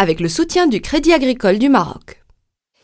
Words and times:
avec 0.00 0.18
le 0.20 0.30
soutien 0.30 0.66
du 0.66 0.80
Crédit 0.80 1.12
agricole 1.12 1.58
du 1.58 1.68
Maroc. 1.68 2.22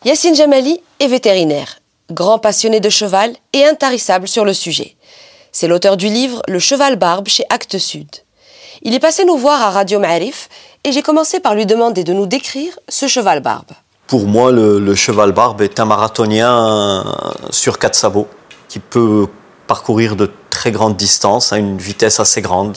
Yassine 0.04 0.34
Jamali 0.34 0.82
est 1.00 1.08
vétérinaire, 1.08 1.78
grand 2.10 2.38
passionné 2.38 2.78
de 2.78 2.90
cheval 2.90 3.32
et 3.54 3.64
intarissable 3.64 4.28
sur 4.28 4.44
le 4.44 4.52
sujet. 4.52 4.96
C'est 5.50 5.66
l'auteur 5.66 5.96
du 5.96 6.08
livre 6.08 6.42
Le 6.46 6.58
cheval 6.58 6.96
barbe 6.96 7.28
chez 7.28 7.44
Actes 7.48 7.78
Sud. 7.78 8.10
Il 8.82 8.92
est 8.92 9.00
passé 9.00 9.24
nous 9.24 9.38
voir 9.38 9.62
à 9.62 9.70
Radio 9.70 9.98
Ma'arif 9.98 10.50
et 10.84 10.92
j'ai 10.92 11.00
commencé 11.00 11.40
par 11.40 11.54
lui 11.54 11.64
demander 11.64 12.04
de 12.04 12.12
nous 12.12 12.26
décrire 12.26 12.78
ce 12.86 13.06
cheval 13.08 13.40
barbe. 13.40 13.72
Pour 14.08 14.26
moi, 14.26 14.52
le, 14.52 14.78
le 14.78 14.94
cheval 14.94 15.32
barbe 15.32 15.62
est 15.62 15.80
un 15.80 15.86
marathonien 15.86 17.02
sur 17.48 17.78
quatre 17.78 17.94
sabots 17.94 18.28
qui 18.68 18.78
peut 18.78 19.26
parcourir 19.66 20.16
de 20.16 20.30
très 20.50 20.70
grandes 20.70 20.96
distances 20.96 21.50
à 21.54 21.56
une 21.56 21.78
vitesse 21.78 22.20
assez 22.20 22.42
grande. 22.42 22.76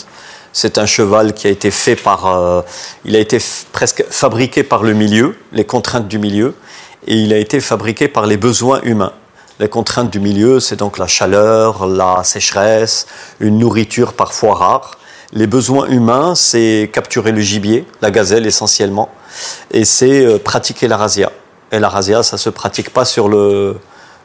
C'est 0.54 0.78
un 0.78 0.86
cheval 0.86 1.34
qui 1.34 1.48
a 1.48 1.50
été 1.50 1.72
fait 1.72 1.96
par, 1.96 2.26
euh, 2.26 2.62
il 3.06 3.16
a 3.16 3.20
été 3.20 3.38
presque 3.72 4.04
fabriqué 4.10 4.64
par 4.64 4.84
le 4.84 4.94
milieu, 4.94 5.38
les 5.52 5.64
contraintes 5.64 6.08
du 6.08 6.18
milieu, 6.20 6.56
et 7.08 7.16
il 7.16 7.34
a 7.34 7.38
été 7.38 7.60
fabriqué 7.60 8.08
par 8.08 8.26
les 8.26 8.38
besoins 8.38 8.82
humains. 8.84 9.14
Les 9.60 9.68
contraintes 9.68 10.10
du 10.10 10.20
milieu, 10.20 10.60
c'est 10.60 10.78
donc 10.78 10.98
la 10.98 11.08
chaleur, 11.08 11.86
la 11.86 12.24
sécheresse, 12.24 13.08
une 13.40 13.60
nourriture 13.60 14.14
parfois 14.14 14.56
rare. 14.56 14.92
Les 15.34 15.48
besoins 15.48 15.88
humains, 15.88 16.34
c'est 16.34 16.90
capturer 16.92 17.32
le 17.32 17.42
gibier, 17.42 17.86
la 18.02 18.10
gazelle 18.10 18.48
essentiellement, 18.48 19.10
et 19.72 19.86
c'est 19.86 20.26
euh, 20.26 20.40
pratiquer 20.40 20.88
la 20.88 20.98
razzia. 20.98 21.32
Et 21.72 21.80
la 21.80 21.90
razzia, 21.90 22.24
ça 22.24 22.38
se 22.38 22.50
pratique 22.50 22.92
pas 22.92 23.06
sur 23.06 23.30
le, 23.30 23.78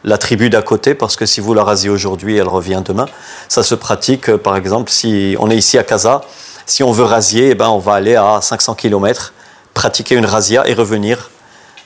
la 0.04 0.18
tribu 0.18 0.50
d'à 0.50 0.62
côté, 0.62 0.94
parce 0.94 1.16
que 1.16 1.24
si 1.24 1.40
vous 1.40 1.54
la 1.54 1.64
rasiez 1.64 1.88
aujourd'hui, 1.88 2.36
elle 2.36 2.48
revient 2.48 2.82
demain. 2.84 3.06
Ça 3.48 3.62
se 3.62 3.74
pratique, 3.74 4.28
euh, 4.28 4.38
par 4.38 4.56
exemple, 4.56 4.90
si 4.90 5.34
on 5.40 5.50
est 5.50 5.56
ici 5.56 5.78
à 5.78 5.82
Casa, 5.82 6.20
si 6.66 6.82
on 6.82 6.92
veut 6.92 7.04
rasier, 7.04 7.50
eh 7.50 7.54
ben, 7.54 7.68
on 7.68 7.78
va 7.78 7.94
aller 7.94 8.14
à 8.14 8.40
500 8.40 8.74
km, 8.74 9.32
pratiquer 9.72 10.14
une 10.14 10.26
razzia 10.26 10.68
et 10.68 10.74
revenir. 10.74 11.30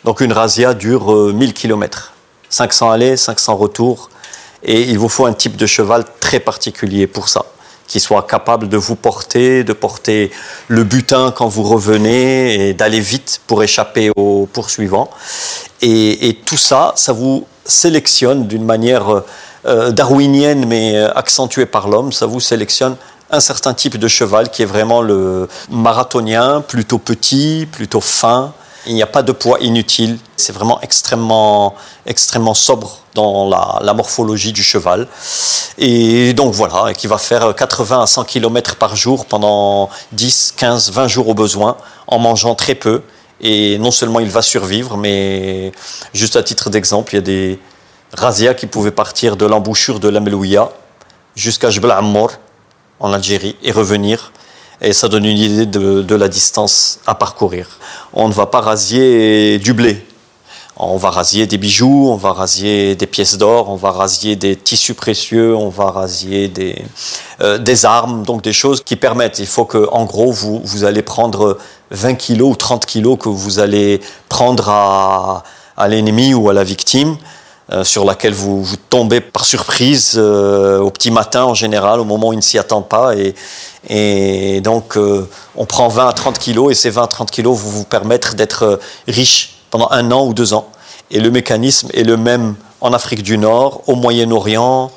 Donc 0.04 0.20
une 0.20 0.32
razzia 0.32 0.74
dure 0.74 1.12
euh, 1.12 1.32
1000 1.32 1.54
km. 1.54 2.12
500 2.50 2.90
allées, 2.90 3.16
500 3.16 3.56
retours. 3.56 4.10
Et 4.64 4.82
il 4.82 4.98
vous 4.98 5.08
faut 5.08 5.26
un 5.26 5.32
type 5.32 5.56
de 5.56 5.66
cheval 5.66 6.04
très 6.18 6.40
particulier 6.40 7.06
pour 7.06 7.28
ça, 7.28 7.46
qui 7.88 7.98
soit 8.00 8.22
capable 8.22 8.68
de 8.68 8.76
vous 8.76 8.94
porter, 8.94 9.64
de 9.64 9.72
porter 9.72 10.30
le 10.68 10.84
butin 10.84 11.32
quand 11.34 11.48
vous 11.48 11.64
revenez 11.64 12.68
et 12.68 12.74
d'aller 12.74 13.00
vite 13.00 13.40
pour 13.46 13.62
échapper 13.62 14.10
aux 14.14 14.46
poursuivants. 14.52 15.10
Et, 15.80 16.38
tout 16.44 16.56
ça, 16.56 16.92
ça 16.96 17.12
vous 17.12 17.46
sélectionne 17.64 18.46
d'une 18.46 18.64
manière 18.64 19.12
euh, 19.12 19.26
euh, 19.66 19.90
darwinienne 19.90 20.64
mais 20.66 20.96
euh, 20.96 21.10
accentuée 21.14 21.66
par 21.66 21.88
l'homme, 21.88 22.12
ça 22.12 22.26
vous 22.26 22.40
sélectionne 22.40 22.96
un 23.30 23.40
certain 23.40 23.74
type 23.74 23.98
de 23.98 24.08
cheval 24.08 24.50
qui 24.50 24.62
est 24.62 24.66
vraiment 24.66 25.02
le 25.02 25.48
marathonien, 25.70 26.62
plutôt 26.66 26.98
petit, 26.98 27.68
plutôt 27.70 28.00
fin. 28.00 28.54
Il 28.88 28.94
n'y 28.94 29.02
a 29.02 29.06
pas 29.06 29.22
de 29.22 29.32
poids 29.32 29.58
inutile. 29.60 30.18
C'est 30.36 30.52
vraiment 30.52 30.80
extrêmement, 30.80 31.74
extrêmement 32.06 32.54
sobre 32.54 33.00
dans 33.14 33.48
la, 33.48 33.92
morphologie 33.92 34.52
du 34.52 34.62
cheval. 34.62 35.06
Et 35.76 36.32
donc 36.32 36.54
voilà, 36.54 36.94
qui 36.94 37.06
va 37.06 37.18
faire 37.18 37.54
80 37.54 38.02
à 38.02 38.06
100 38.06 38.24
km 38.24 38.76
par 38.76 38.96
jour 38.96 39.26
pendant 39.26 39.90
10, 40.12 40.54
15, 40.56 40.90
20 40.90 41.08
jours 41.08 41.28
au 41.28 41.34
besoin, 41.34 41.76
en 42.06 42.18
mangeant 42.18 42.54
très 42.54 42.74
peu. 42.74 43.02
Et 43.40 43.78
non 43.78 43.90
seulement 43.90 44.20
il 44.20 44.30
va 44.30 44.42
survivre, 44.42 44.96
mais 44.96 45.72
juste 46.14 46.36
à 46.36 46.42
titre 46.42 46.70
d'exemple, 46.70 47.12
il 47.12 47.16
y 47.16 47.18
a 47.18 47.22
des 47.22 47.58
razzias 48.14 48.54
qui 48.54 48.66
pouvaient 48.66 48.90
partir 48.90 49.36
de 49.36 49.44
l'embouchure 49.44 50.00
de 50.00 50.08
la 50.08 50.20
Melouia 50.20 50.70
jusqu'à 51.36 51.70
Jebel 51.70 51.90
Ammor, 51.90 52.32
en 53.00 53.12
Algérie, 53.12 53.56
et 53.62 53.70
revenir. 53.70 54.32
Et 54.80 54.92
ça 54.92 55.08
donne 55.08 55.24
une 55.24 55.38
idée 55.38 55.66
de, 55.66 56.14
la 56.14 56.28
distance 56.28 57.00
à 57.06 57.14
parcourir. 57.14 57.78
On 58.12 58.28
ne 58.28 58.32
va 58.32 58.46
pas 58.46 58.60
rasier 58.60 59.58
du 59.58 59.72
blé. 59.72 60.04
On 60.76 60.96
va 60.96 61.10
rasier 61.10 61.48
des 61.48 61.58
bijoux, 61.58 62.08
on 62.08 62.14
va 62.14 62.32
rasier 62.32 62.94
des 62.94 63.08
pièces 63.08 63.36
d'or, 63.36 63.68
on 63.68 63.74
va 63.74 63.90
rasier 63.90 64.36
des 64.36 64.54
tissus 64.54 64.94
précieux, 64.94 65.56
on 65.56 65.70
va 65.70 65.90
rasier 65.90 66.46
des, 66.46 66.80
euh, 67.40 67.58
armes, 67.82 68.22
donc 68.22 68.42
des 68.42 68.52
choses 68.52 68.84
qui 68.84 68.94
permettent. 68.94 69.40
Il 69.40 69.48
faut 69.48 69.64
que, 69.64 69.88
en 69.90 70.04
gros, 70.04 70.30
vous, 70.30 70.84
allez 70.84 71.02
prendre 71.02 71.58
20 71.90 72.14
kilos 72.14 72.52
ou 72.52 72.56
30 72.56 72.86
kilos 72.86 73.18
que 73.18 73.28
vous 73.28 73.58
allez 73.58 74.00
prendre 74.28 74.68
à 74.68 75.88
l'ennemi 75.88 76.32
ou 76.32 76.48
à 76.48 76.52
la 76.52 76.62
victime, 76.62 77.16
euh, 77.70 77.84
sur 77.84 78.06
laquelle 78.06 78.32
vous, 78.32 78.66
tombez 78.88 79.20
par 79.20 79.44
surprise 79.44 80.14
euh, 80.16 80.78
au 80.78 80.90
petit 80.90 81.10
matin 81.10 81.44
en 81.44 81.52
général, 81.52 82.00
au 82.00 82.04
moment 82.04 82.28
où 82.28 82.32
il 82.32 82.36
ne 82.36 82.42
s'y 82.42 82.56
attend 82.56 82.80
pas. 82.80 83.12
Et, 83.90 84.62
donc, 84.62 84.96
euh, 84.96 85.28
on 85.54 85.66
prend 85.66 85.88
20 85.88 86.08
à 86.08 86.12
30 86.14 86.38
kilos 86.38 86.72
et 86.72 86.74
ces 86.74 86.88
20 86.88 87.02
à 87.02 87.06
30 87.06 87.30
kilos 87.30 87.58
vont 87.58 87.68
vous 87.68 87.84
permettre 87.84 88.36
d'être 88.36 88.80
riche 89.06 89.56
pendant 89.68 89.88
un 89.90 90.10
an 90.12 90.24
ou 90.24 90.32
deux 90.32 90.54
ans. 90.54 90.70
Et 91.10 91.20
le 91.20 91.30
mécanisme 91.30 91.90
est 91.92 92.04
le 92.04 92.16
même 92.16 92.54
en 92.80 92.94
Afrique 92.94 93.22
du 93.22 93.36
Nord, 93.36 93.82
au 93.86 93.96
Moyen-Orient 93.96 94.90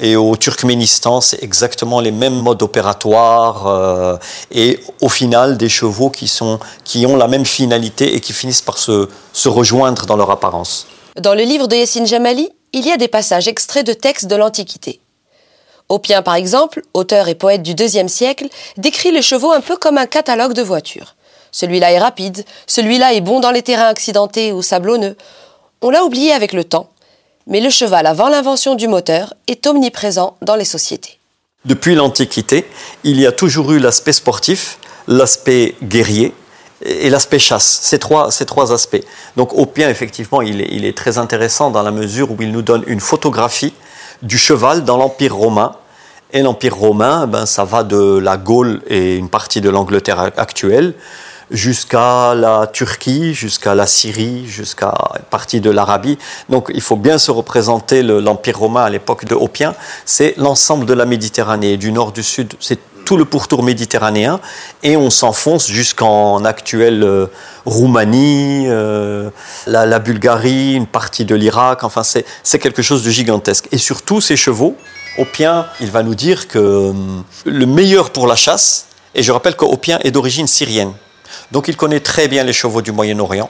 et 0.00 0.16
au 0.16 0.34
Turkménistan. 0.34 1.20
C'est 1.20 1.44
exactement 1.44 2.00
les 2.00 2.10
mêmes 2.10 2.40
modes 2.42 2.62
opératoires 2.62 4.18
et 4.50 4.80
au 5.00 5.08
final 5.08 5.56
des 5.56 5.68
chevaux 5.68 6.10
qui, 6.10 6.26
sont, 6.26 6.58
qui 6.82 7.06
ont 7.06 7.16
la 7.16 7.28
même 7.28 7.44
finalité 7.44 8.16
et 8.16 8.20
qui 8.20 8.32
finissent 8.32 8.62
par 8.62 8.78
se 8.78 9.08
rejoindre 9.48 10.06
dans 10.06 10.16
leur 10.16 10.30
apparence. 10.32 10.88
Dans 11.18 11.34
le 11.34 11.44
livre 11.44 11.66
de 11.66 11.74
Yassine 11.74 12.06
Jamali, 12.06 12.50
il 12.74 12.86
y 12.86 12.92
a 12.92 12.98
des 12.98 13.08
passages 13.08 13.48
extraits 13.48 13.86
de 13.86 13.94
textes 13.94 14.26
de 14.26 14.36
l'Antiquité. 14.36 15.00
Opien, 15.88 16.20
par 16.20 16.34
exemple, 16.34 16.82
auteur 16.92 17.28
et 17.28 17.34
poète 17.34 17.62
du 17.62 17.72
IIe 17.72 18.08
siècle, 18.08 18.48
décrit 18.76 19.12
les 19.12 19.22
chevaux 19.22 19.52
un 19.52 19.62
peu 19.62 19.78
comme 19.78 19.96
un 19.96 20.04
catalogue 20.04 20.52
de 20.52 20.60
voitures. 20.60 21.14
Celui-là 21.52 21.92
est 21.92 21.98
rapide, 21.98 22.44
celui-là 22.66 23.14
est 23.14 23.22
bon 23.22 23.40
dans 23.40 23.50
les 23.50 23.62
terrains 23.62 23.88
accidentés 23.88 24.52
ou 24.52 24.60
sablonneux. 24.60 25.16
On 25.80 25.88
l'a 25.88 26.04
oublié 26.04 26.32
avec 26.32 26.52
le 26.52 26.64
temps, 26.64 26.90
mais 27.46 27.60
le 27.60 27.70
cheval 27.70 28.06
avant 28.06 28.28
l'invention 28.28 28.74
du 28.74 28.86
moteur 28.86 29.32
est 29.46 29.66
omniprésent 29.66 30.36
dans 30.42 30.56
les 30.56 30.66
sociétés. 30.66 31.18
Depuis 31.64 31.94
l'Antiquité, 31.94 32.66
il 33.04 33.18
y 33.18 33.26
a 33.26 33.32
toujours 33.32 33.72
eu 33.72 33.78
l'aspect 33.78 34.12
sportif, 34.12 34.78
l'aspect 35.08 35.76
guerrier 35.82 36.34
et 36.86 37.10
l'aspect 37.10 37.38
chasse. 37.38 37.80
Ces 37.82 37.98
trois, 37.98 38.30
ces 38.30 38.46
trois 38.46 38.72
aspects. 38.72 39.02
Donc 39.36 39.52
Opien, 39.56 39.88
effectivement, 39.90 40.42
il 40.42 40.60
est, 40.60 40.96
très 40.96 41.18
intéressant 41.18 41.70
dans 41.70 41.82
la 41.82 41.90
mesure 41.90 42.30
où 42.30 42.36
il 42.40 42.52
nous 42.52 42.62
donne 42.62 42.84
une 42.86 43.00
photographie 43.00 43.74
du 44.22 44.38
cheval 44.38 44.84
dans 44.84 44.96
l'Empire 44.96 45.34
romain. 45.34 45.72
Et 46.32 46.42
l'Empire 46.42 46.76
romain, 46.76 47.26
ben, 47.26 47.46
ça 47.46 47.64
va 47.64 47.84
de 47.84 48.18
la 48.18 48.36
Gaule 48.36 48.82
et 48.88 49.16
une 49.16 49.28
partie 49.28 49.60
de 49.60 49.70
l'Angleterre 49.70 50.32
actuelle 50.36 50.94
jusqu'à 51.50 52.34
la 52.34 52.66
Turquie, 52.66 53.32
jusqu'à 53.32 53.74
la 53.74 53.86
Syrie, 53.86 54.46
jusqu'à 54.46 54.92
une 55.16 55.24
partie 55.24 55.60
de 55.60 55.70
l'Arabie. 55.70 56.18
Donc 56.48 56.70
il 56.74 56.80
faut 56.80 56.96
bien 56.96 57.18
se 57.18 57.30
représenter 57.30 58.02
le- 58.02 58.20
l'Empire 58.20 58.58
romain 58.58 58.82
à 58.82 58.90
l'époque 58.90 59.24
de 59.26 59.34
Opien. 59.34 59.74
C'est 60.04 60.34
l'ensemble 60.36 60.86
de 60.86 60.94
la 60.94 61.06
Méditerranée, 61.06 61.76
du 61.76 61.92
nord, 61.92 62.10
du 62.10 62.24
sud. 62.24 62.54
C'est 62.58 62.80
tout 63.06 63.16
le 63.16 63.24
pourtour 63.24 63.62
méditerranéen 63.62 64.40
et 64.82 64.96
on 64.96 65.08
s'enfonce 65.08 65.68
jusqu'en 65.68 66.44
actuelle 66.44 67.02
euh, 67.04 67.26
Roumanie, 67.64 68.64
euh, 68.66 69.30
la, 69.66 69.98
Bulgarie, 70.00 70.74
une 70.74 70.88
partie 70.88 71.24
de 71.24 71.34
l'Irak. 71.34 71.84
Enfin, 71.84 72.02
c'est 72.02 72.58
quelque 72.58 72.82
chose 72.82 73.02
de 73.04 73.10
gigantesque. 73.10 73.68
Et 73.72 73.78
surtout, 73.78 74.20
ces 74.20 74.36
chevaux, 74.36 74.76
Opien, 75.18 75.66
il 75.80 75.90
va 75.90 76.02
nous 76.02 76.14
dire 76.14 76.48
que 76.48 76.58
hum, 76.58 77.24
le 77.46 77.64
meilleur 77.64 78.10
pour 78.10 78.26
la 78.26 78.36
chasse, 78.36 78.86
et 79.14 79.22
je 79.22 79.32
rappelle 79.32 79.56
qu'Opien 79.56 79.98
est 80.02 80.10
d'origine 80.10 80.48
syrienne. 80.48 80.92
Donc 81.52 81.68
il 81.68 81.76
connaît 81.76 82.00
très 82.00 82.28
bien 82.28 82.42
les 82.42 82.52
chevaux 82.52 82.82
du 82.82 82.92
Moyen-Orient. 82.92 83.48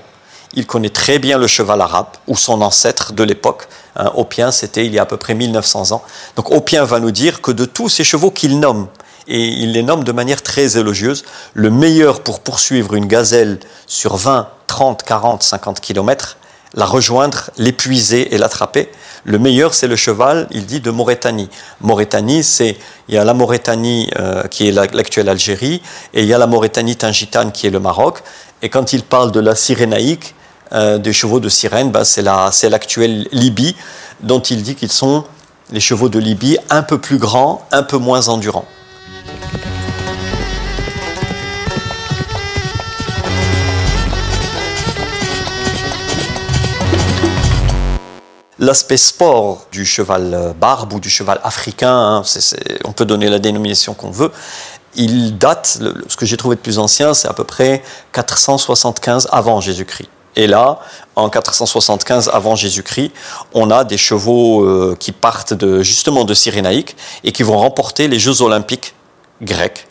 Il 0.55 0.67
connaît 0.67 0.91
très 0.91 1.19
bien 1.19 1.39
le 1.39 1.47
cheval 1.47 1.81
arabe, 1.81 2.09
ou 2.29 2.37
son 2.37 2.61
ancêtre 2.61 3.15
de 3.15 3.25
l'époque. 3.25 3.69
Hein, 3.97 4.13
Opien, 4.15 4.51
c'était 4.51 4.85
il 4.85 4.95
y 4.95 4.99
a 4.99 5.03
à 5.03 5.07
peu 5.07 5.17
près 5.17 5.35
1900 5.35 5.93
ans. 5.93 6.03
Donc 6.37 6.53
Opien 6.53 6.85
va 6.85 7.01
nous 7.01 7.11
dire 7.11 7.41
que 7.41 7.51
de 7.51 7.65
tous 7.65 7.89
ces 7.89 8.05
chevaux 8.05 8.31
qu'il 8.31 8.61
nomme, 8.61 8.87
et 9.29 9.45
il 9.45 9.73
les 9.73 9.83
nomme 9.83 10.05
de 10.05 10.13
manière 10.13 10.43
très 10.43 10.77
élogieuse, 10.79 11.25
le 11.55 11.71
meilleur 11.71 12.21
pour 12.23 12.41
poursuivre 12.41 12.95
une 12.95 13.07
gazelle 13.07 13.59
sur 13.87 14.17
20, 14.17 14.49
30, 14.67 15.03
40, 15.03 15.43
50 15.43 15.81
kilomètres, 15.81 16.37
la 16.75 16.85
rejoindre, 16.85 17.51
l'épuiser 17.59 18.35
et 18.35 18.39
l'attraper. 18.39 18.91
Le 19.25 19.39
meilleur, 19.39 19.73
c'est 19.75 19.87
le 19.87 19.97
cheval, 19.97 20.47
il 20.51 20.67
dit, 20.67 20.81
de 20.81 20.91
Mauritanie. 20.91 21.49
Mauritanie, 21.81 22.45
c'est, 22.45 22.77
il 23.09 23.15
y 23.15 23.19
a 23.19 23.25
la 23.25 23.35
Mauritanie 23.35 24.11
euh, 24.19 24.43
qui 24.45 24.69
est 24.69 24.73
la- 24.73 24.87
l'actuelle 24.87 25.29
Algérie, 25.29 25.81
et 26.15 26.23
il 26.23 26.29
y 26.29 26.35
a 26.35 26.39
la 26.39 26.47
Mauritanie 26.47 26.97
tingitane 26.97 27.51
qui 27.53 27.67
est 27.67 27.71
le 27.71 27.81
Maroc. 27.81 28.23
Et 28.63 28.69
quand 28.69 28.93
il 28.93 29.03
parle 29.05 29.33
de 29.33 29.41
la 29.41 29.55
Cyrénaïque, 29.55 30.35
euh, 30.73 30.99
des 30.99 31.13
chevaux 31.13 31.41
de 31.41 31.49
sirène, 31.49 31.91
ben, 31.91 32.05
c'est 32.05 32.23
la- 32.23 32.51
c'est 32.53 32.69
l'actuelle 32.69 33.27
Libye, 33.33 33.75
dont 34.21 34.41
il 34.41 34.63
dit 34.63 34.75
qu'ils 34.75 34.93
sont 34.93 35.25
les 35.73 35.81
chevaux 35.81 36.09
de 36.09 36.19
Libye, 36.19 36.59
un 36.71 36.83
peu 36.83 36.99
plus 36.99 37.19
grands, 37.19 37.67
un 37.73 37.83
peu 37.83 37.97
moins 37.99 38.29
endurants. 38.29 38.67
L'aspect 48.59 48.97
sport 48.97 49.67
du 49.71 49.85
cheval 49.85 50.55
barbe 50.59 50.95
ou 50.95 51.01
du 51.01 51.11
cheval 51.11 51.41
africain, 51.45 51.95
hein, 51.95 52.23
on 52.85 52.93
peut 52.93 53.05
donner 53.05 53.29
la 53.29 53.39
dénomination 53.39 53.93
qu'on 53.93 54.11
veut, 54.11 54.33
il 54.97 55.37
date, 55.37 55.79
ce 56.09 56.17
que 56.17 56.27
j'ai 56.27 56.37
trouvé 56.37 56.57
de 56.57 56.61
plus 56.61 56.79
ancien, 56.79 57.15
c'est 57.15 57.29
à 57.29 57.33
peu 57.33 57.45
près 57.45 57.83
475 58.13 59.29
avant 59.31 59.61
Jésus-Christ. 59.61 60.09
Et 60.37 60.47
là, 60.47 60.81
en 61.17 61.31
475 61.31 62.31
avant 62.33 62.57
Jésus-Christ, 62.57 63.13
on 63.55 63.71
a 63.71 63.85
des 63.85 63.97
chevaux 63.97 64.65
euh, 64.65 64.97
qui 64.99 65.13
partent 65.13 65.55
de, 65.55 65.83
justement 65.83 66.25
de 66.25 66.35
Cyrénaïque 66.35 66.97
et 67.25 67.33
qui 67.33 67.43
vont 67.43 67.59
remporter 67.59 68.09
les 68.09 68.19
Jeux 68.19 68.43
olympiques 68.43 68.95
grecs. 69.43 69.87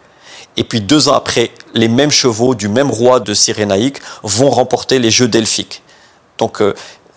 Et 0.58 0.64
puis 0.64 0.82
deux 0.82 1.10
ans 1.10 1.14
après, 1.14 1.52
les 1.74 1.88
mêmes 1.88 2.12
chevaux 2.12 2.56
du 2.56 2.70
même 2.70 2.90
roi 2.90 3.20
de 3.20 3.34
Cyrénaïque 3.34 4.00
vont 4.24 4.50
remporter 4.50 5.00
les 5.00 5.12
Jeux 5.12 5.28
delphiques. 5.28 5.82
Donc 6.38 6.62
euh, 6.62 6.74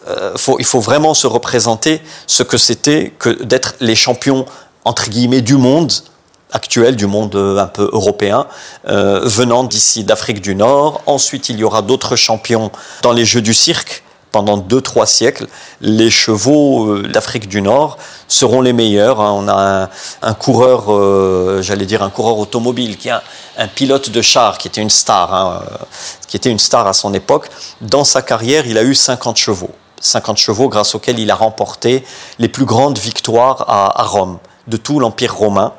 euh, 0.09 0.35
il 0.59 0.65
faut 0.65 0.81
vraiment 0.81 1.15
se 1.15 1.27
représenter 1.27 2.01
ce 2.27 2.43
que 2.43 2.57
c'était 2.57 3.13
que 3.19 3.31
d'être 3.43 3.75
les 3.81 3.97
champions 3.97 4.47
entre 4.85 5.09
guillemets 5.09 5.43
du 5.43 5.57
monde 5.57 5.93
actuel 6.51 6.97
du 6.97 7.07
monde 7.07 7.35
euh, 7.37 7.59
un 7.59 7.67
peu 7.67 7.91
européen, 7.93 8.47
venant 8.85 9.65
d'ici 9.65 10.03
d'Afrique 10.03 10.41
du 10.41 10.55
Nord. 10.55 11.03
Ensuite, 11.07 11.51
il 11.51 11.59
y 11.59 11.65
aura 11.65 11.83
d'autres 11.83 12.17
champions 12.17 12.73
dans 13.03 13.13
les 13.13 13.27
Jeux 13.27 13.43
du 13.43 13.53
cirque. 13.53 14.03
Pendant 14.31 14.59
deux, 14.59 14.81
trois 14.81 15.07
siècles, 15.07 15.47
les 15.81 16.11
chevaux 16.11 16.99
d'Afrique 16.99 17.49
du 17.49 17.63
Nord 17.63 17.97
seront 18.29 18.61
les 18.61 18.73
meilleurs. 18.75 19.21
Hein. 19.21 19.33
On 19.33 19.49
a 19.49 19.89
un, 20.23 20.35
coureur, 20.35 21.63
j'allais 21.63 21.87
dire 21.87 22.03
un 22.03 22.11
coureur 22.11 22.39
automobile, 22.39 22.99
qui 22.99 23.09
a 23.09 23.23
un 23.57 23.69
pilote 23.69 24.11
de 24.11 24.21
char, 24.21 24.59
qui 24.59 24.69
était 24.69 24.83
une 24.83 24.91
star, 24.91 25.35
hein, 25.35 25.63
qui 26.27 26.37
était 26.37 26.51
une 26.51 26.59
star 26.59 26.87
à 26.87 26.93
son 26.93 27.15
époque. 27.15 27.49
Dans 27.81 28.05
sa 28.05 28.21
carrière, 28.21 28.67
il 28.67 28.77
a 28.77 28.83
eu 28.83 28.95
50 28.95 29.37
chevaux. 29.37 29.71
50 30.01 30.37
chevaux 30.37 30.69
grâce 30.69 30.95
auxquels 30.95 31.19
il 31.19 31.31
a 31.31 31.35
remporté 31.35 32.05
les 32.39 32.49
plus 32.49 32.65
grandes 32.65 32.99
victoires 32.99 33.65
à, 33.69 34.03
Rome 34.05 34.39
de 34.67 34.77
tout 34.77 35.01
l'Empire 35.01 35.35
romain. 35.35 35.73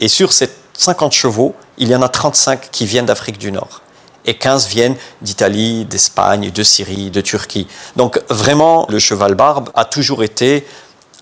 Et 0.00 0.08
sur 0.08 0.32
ces 0.32 0.48
50 0.76 1.12
chevaux, 1.12 1.54
il 1.78 1.88
y 1.88 1.96
en 1.96 2.02
a 2.02 2.08
35 2.08 2.70
qui 2.70 2.86
viennent 2.86 3.06
d'Afrique 3.06 3.38
du 3.38 3.52
Nord. 3.52 3.80
Et 4.26 4.34
15 4.34 4.68
viennent 4.68 4.96
d'Italie, 5.22 5.84
d'Espagne, 5.84 6.50
de 6.50 6.62
Syrie, 6.62 7.10
de 7.10 7.20
Turquie. 7.20 7.66
Donc 7.96 8.20
vraiment, 8.28 8.86
le 8.88 8.98
cheval 8.98 9.34
barbe 9.34 9.70
a 9.74 9.84
toujours 9.84 10.22
été 10.22 10.66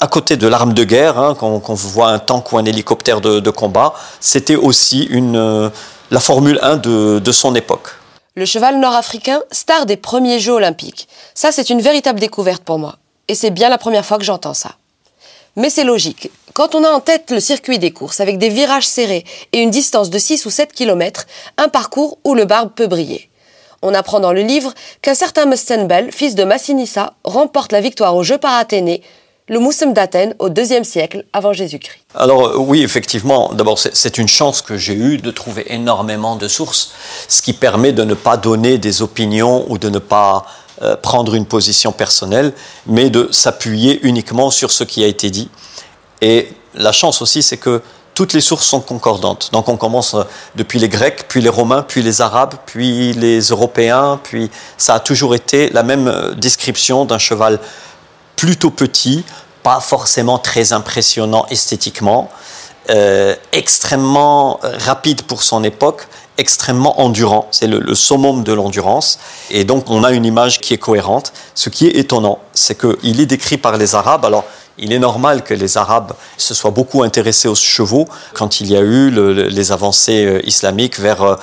à 0.01 0.09
côté 0.09 0.37
de 0.37 0.49
l'arme 0.49 0.75
de 0.75 0.83
guerre, 0.83 1.19
hein, 1.19 1.37
quand, 1.39 1.63
on 1.69 1.75
voit 1.75 2.09
un 2.09 2.19
tank 2.19 2.53
ou 2.53 2.59
un 2.59 2.65
hélicoptère 2.65 3.21
de, 3.21 3.51
combat, 3.51 3.95
c'était 4.19 4.57
aussi 4.57 5.05
une, 5.05 5.37
euh, 5.37 5.71
la 6.11 6.19
Formule 6.19 6.59
1 6.61 6.77
de 6.79 7.33
son 7.33 7.55
époque. 7.55 7.89
Le 8.35 8.47
cheval 8.47 8.81
nord-africain, 8.81 9.43
star 9.51 9.85
des 9.85 9.99
premiers 9.99 10.41
Jeux 10.41 10.55
olympiques. 10.55 11.07
Ça, 11.35 11.53
c'est 11.53 11.69
une 11.69 11.83
véritable 11.83 12.19
découverte 12.19 12.65
pour 12.65 12.79
moi. 12.79 12.97
Et 13.29 13.35
c'est 13.35 13.51
bien 13.51 13.69
la 13.69 13.77
première 13.77 14.07
fois 14.07 14.17
que 14.17 14.25
j'entends 14.25 14.55
ça. 14.55 14.71
Mais 15.57 15.69
c'est 15.69 15.85
logique. 15.85 16.31
Quand 16.55 16.75
on 16.75 16.85
a 16.85 16.91
en 16.91 17.01
tête 17.01 17.31
le 17.31 17.41
circuit 17.41 17.79
des 17.79 17.91
courses 17.91 18.21
avec 18.21 18.39
des 18.39 18.49
virages 18.49 18.87
serrés 18.87 19.25
et 19.53 19.61
une 19.61 19.71
distance 19.71 20.09
de 20.09 20.19
6 20.19 20.47
ou 20.47 20.51
7 20.51 20.73
km, 20.73 21.27
un 21.59 21.69
parcours 21.69 22.19
où 22.25 22.35
le 22.35 22.45
barbe 22.45 22.71
peut 22.75 22.87
briller. 22.87 23.29
On 23.83 23.95
apprend 23.95 24.21
dans 24.21 24.33
le 24.33 24.43
livre 24.43 24.73
qu'un 25.03 25.15
certain 25.15 25.45
Mustenbel, 25.45 26.11
fils 26.13 26.35
de 26.35 26.45
Massinissa, 26.45 27.15
remporte 27.25 27.73
la 27.73 27.81
victoire 27.81 28.17
aux 28.17 28.23
Jeux 28.23 28.39
par 28.39 28.55
Athénée 28.55 29.03
le 29.49 29.59
Moussem 29.59 29.93
d'Athènes 29.93 30.35
au 30.39 30.49
IIe 30.49 30.85
siècle 30.85 31.25
avant 31.33 31.53
Jésus-Christ 31.53 31.99
Alors 32.15 32.47
euh, 32.47 32.57
oui, 32.57 32.83
effectivement, 32.83 33.53
d'abord 33.53 33.79
c'est 33.79 34.19
une 34.19 34.29
chance 34.29 34.63
que 34.63 34.77
j'ai 34.77 34.95
eue 34.95 35.19
de 35.19 35.31
trouver 35.31 35.65
énormément 35.75 36.37
de 36.37 36.49
sources, 36.49 36.93
ce 37.29 37.43
qui 37.43 37.53
permet 37.53 37.93
de 37.93 38.05
ne 38.05 38.15
pas 38.15 38.37
donner 38.37 38.79
des 38.79 39.03
opinions 39.03 39.67
ou 39.69 39.79
de 39.79 39.91
ne 39.91 39.99
pas 39.99 40.47
euh, 40.81 40.97
prendre 40.97 41.35
une 41.35 41.45
position 41.45 41.93
personnelle, 41.93 42.55
mais 42.87 43.11
de 43.11 43.29
s'appuyer 43.31 44.01
uniquement 44.07 44.51
sur 44.51 44.73
ce 44.73 44.85
qui 44.85 45.05
a 45.05 45.07
été 45.07 45.29
dit. 45.29 45.51
Et 46.23 46.49
la 46.75 46.93
chance 46.93 47.21
aussi, 47.21 47.43
c'est 47.43 47.59
que 47.59 47.83
toutes 48.15 48.33
les 48.33 48.41
sources 48.41 48.67
sont 48.67 48.81
concordantes. 48.81 49.51
Donc 49.53 49.69
on 49.69 49.77
commence 49.77 50.15
euh, 50.15 50.23
depuis 50.55 50.79
les 50.79 50.89
Grecs, 50.89 51.27
puis 51.29 51.43
les 51.43 51.51
Romains, 51.51 51.83
puis 51.83 52.03
les 52.03 52.23
Arabes, 52.23 52.55
puis 52.65 53.13
les 53.13 53.41
Européens, 53.41 54.19
puis 54.23 54.51
ça 54.79 54.95
a 54.95 55.01
toujours 55.01 55.35
été 55.35 55.69
la 55.71 55.83
même 55.83 56.35
description 56.37 57.05
d'un 57.05 57.19
cheval 57.19 57.59
plutôt 58.37 58.71
petit, 58.71 59.25
pas 59.63 59.81
forcément 59.81 60.39
très 60.39 60.73
impressionnant 60.73 61.47
esthétiquement, 61.51 62.31
euh, 62.91 63.37
extrêmement 63.53 64.59
rapide 64.63 65.23
pour 65.23 65.43
son 65.43 65.63
époque, 65.65 66.09
extrêmement 66.39 67.01
endurant. 67.01 67.49
C'est 67.51 67.67
le, 67.67 67.95
summum 67.95 68.43
de 68.43 68.53
l'endurance. 68.53 69.19
Et 69.51 69.65
donc, 69.65 69.91
on 69.91 70.05
a 70.05 70.13
une 70.13 70.25
image 70.25 70.61
qui 70.61 70.75
est 70.75 70.79
cohérente. 70.79 71.33
Ce 71.55 71.69
qui 71.69 71.87
est 71.87 71.97
étonnant, 71.97 72.39
c'est 72.55 72.79
qu'il 72.79 73.21
est 73.21 73.27
décrit 73.27 73.59
par 73.59 73.77
les 73.77 73.95
Arabes. 73.95 74.25
Alors, 74.25 74.45
il 74.79 74.93
est 74.93 74.99
normal 74.99 75.43
que 75.43 75.53
les 75.53 75.77
Arabes 75.77 76.13
se 76.39 76.55
soient 76.55 76.71
beaucoup 76.71 77.03
intéressés 77.03 77.47
aux 77.47 77.55
chevaux 77.55 78.09
quand 78.33 78.61
il 78.61 78.71
y 78.71 78.77
a 78.77 78.81
eu 78.81 79.11
les 79.11 79.71
avancées 79.71 80.25
euh, 80.25 80.47
islamiques 80.47 80.99
vers, 80.99 81.23
euh, 81.23 81.37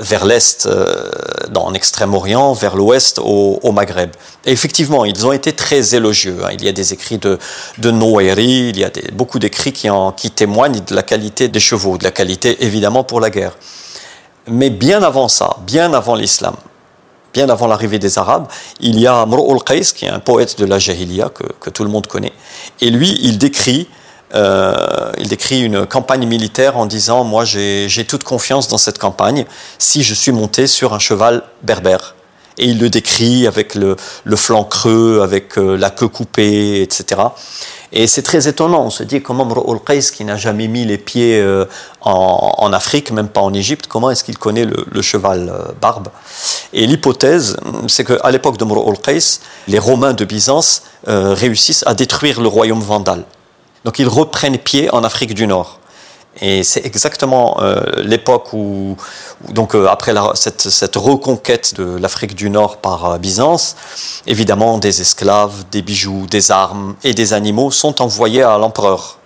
vers 0.00 0.24
l'Est, 0.24 0.66
euh, 0.66 1.10
dans 1.50 1.70
l'extrême-orient, 1.70 2.52
vers 2.52 2.76
l'Ouest, 2.76 3.18
au, 3.18 3.72
Maghreb. 3.72 4.10
Et 4.46 4.52
effectivement, 4.52 5.04
ils 5.04 5.26
ont 5.26 5.32
été 5.32 5.52
très 5.52 5.94
élogieux. 5.96 6.38
Hein. 6.44 6.50
Il 6.52 6.64
y 6.64 6.68
a 6.68 6.72
des 6.72 6.92
écrits 6.92 7.18
de, 7.18 7.38
de 7.78 7.90
il 7.90 8.78
y 8.78 8.84
a 8.84 8.90
beaucoup 9.12 9.38
d'écrits 9.38 9.72
qui, 9.72 9.88
qui 10.16 10.30
témoignent 10.30 10.80
de 10.86 10.94
la 10.94 11.02
qualité 11.02 11.48
des 11.48 11.60
chevaux, 11.60 11.98
de 11.98 12.04
la 12.04 12.12
qualité 12.12 12.64
évidemment 12.64 13.02
pour 13.02 13.20
la 13.20 13.30
guerre. 13.30 13.52
Mais 14.50 14.70
bien 14.70 15.02
avant 15.02 15.28
ça, 15.28 15.56
bien 15.66 15.92
avant 15.92 16.14
l'islam, 16.14 16.54
bien 17.32 17.48
avant 17.48 17.66
l'arrivée 17.66 17.98
des 17.98 18.18
Arabes, 18.18 18.46
il 18.80 18.98
y 18.98 19.06
a 19.06 19.24
Mru'ul 19.26 19.62
Qais, 19.62 19.82
qui 19.94 20.04
est 20.06 20.10
un 20.10 20.20
poète 20.20 20.58
de 20.58 20.64
la 20.64 20.78
Jahiliya 20.78 21.30
que, 21.30 21.70
tout 21.70 21.84
le 21.84 21.90
monde 21.90 22.06
connaît. 22.06 22.32
Et 22.80 22.90
lui, 22.90 23.18
il 23.22 23.38
décrit, 23.38 23.88
euh, 24.34 25.12
il 25.18 25.28
décrit 25.28 25.62
une 25.62 25.86
campagne 25.86 26.26
militaire 26.26 26.76
en 26.76 26.86
disant 26.86 27.24
Moi, 27.24 27.44
j'ai 27.44 28.04
toute 28.08 28.24
confiance 28.24 28.68
dans 28.68 28.78
cette 28.78 28.98
campagne 28.98 29.44
si 29.78 30.02
je 30.02 30.14
suis 30.14 30.32
monté 30.32 30.66
sur 30.66 30.94
un 30.94 30.98
cheval 30.98 31.42
berbère. 31.62 32.14
Et 32.60 32.64
il 32.64 32.80
le 32.80 32.90
décrit 32.90 33.46
avec 33.46 33.76
le, 33.76 33.96
flanc 34.34 34.64
creux, 34.64 35.20
avec 35.22 35.56
euh, 35.58 35.76
la 35.76 35.90
queue 35.90 36.08
coupée, 36.08 36.82
etc. 36.82 37.20
Et 37.92 38.06
c'est 38.06 38.22
très 38.22 38.48
étonnant, 38.48 38.82
on 38.82 38.90
se 38.90 39.02
dit 39.02 39.22
comment 39.22 39.48
Qais, 39.86 40.00
qui 40.00 40.24
n'a 40.24 40.36
jamais 40.36 40.68
mis 40.68 40.84
les 40.84 40.98
pieds 40.98 41.40
euh, 41.40 41.64
en, 42.02 42.72
Afrique, 42.72 43.10
même 43.10 43.28
pas 43.28 43.40
en 43.40 43.54
Égypte, 43.54 43.86
comment 43.86 44.10
est-ce 44.10 44.24
qu'il 44.24 44.36
connaît 44.36 44.66
le, 44.66 45.02
cheval 45.02 45.48
euh, 45.48 45.72
barbe? 45.80 46.08
Et 46.72 46.86
l'hypothèse, 46.86 47.56
c'est 47.86 48.04
qu'à 48.04 48.30
l'époque 48.30 48.58
de 48.58 48.64
Qais, 49.02 49.40
les 49.68 49.78
Romains 49.78 50.12
de 50.12 50.24
Byzance 50.24 50.82
euh, 51.08 51.32
réussissent 51.32 51.84
à 51.86 51.94
détruire 51.94 52.40
le 52.40 52.48
royaume 52.48 52.80
vandal. 52.80 53.24
Donc 53.84 53.98
ils 53.98 54.08
reprennent 54.08 54.58
pied 54.58 54.92
en 54.92 55.02
Afrique 55.02 55.34
du 55.34 55.46
Nord. 55.46 55.77
Et 56.40 56.62
c'est 56.62 56.84
exactement 56.86 57.60
euh, 57.60 57.80
l'époque 57.96 58.52
où, 58.52 58.96
donc 59.50 59.74
euh, 59.74 59.86
après 59.88 60.14
cette, 60.34 60.96
reconquête 60.96 61.74
de 61.74 61.96
l'Afrique 61.98 62.34
du 62.34 62.48
Nord 62.50 62.78
par 62.78 63.04
euh, 63.04 63.18
Byzance, 63.18 63.76
évidemment 64.26 64.78
des 64.78 65.00
esclaves, 65.00 65.64
des 65.70 65.82
bijoux, 65.82 66.26
des 66.30 66.50
armes 66.50 66.94
et 67.02 67.12
des 67.12 67.32
animaux 67.32 67.70
sont 67.70 68.00
envoyés 68.02 68.42
à 68.42 68.56
l'empereur 68.58 69.18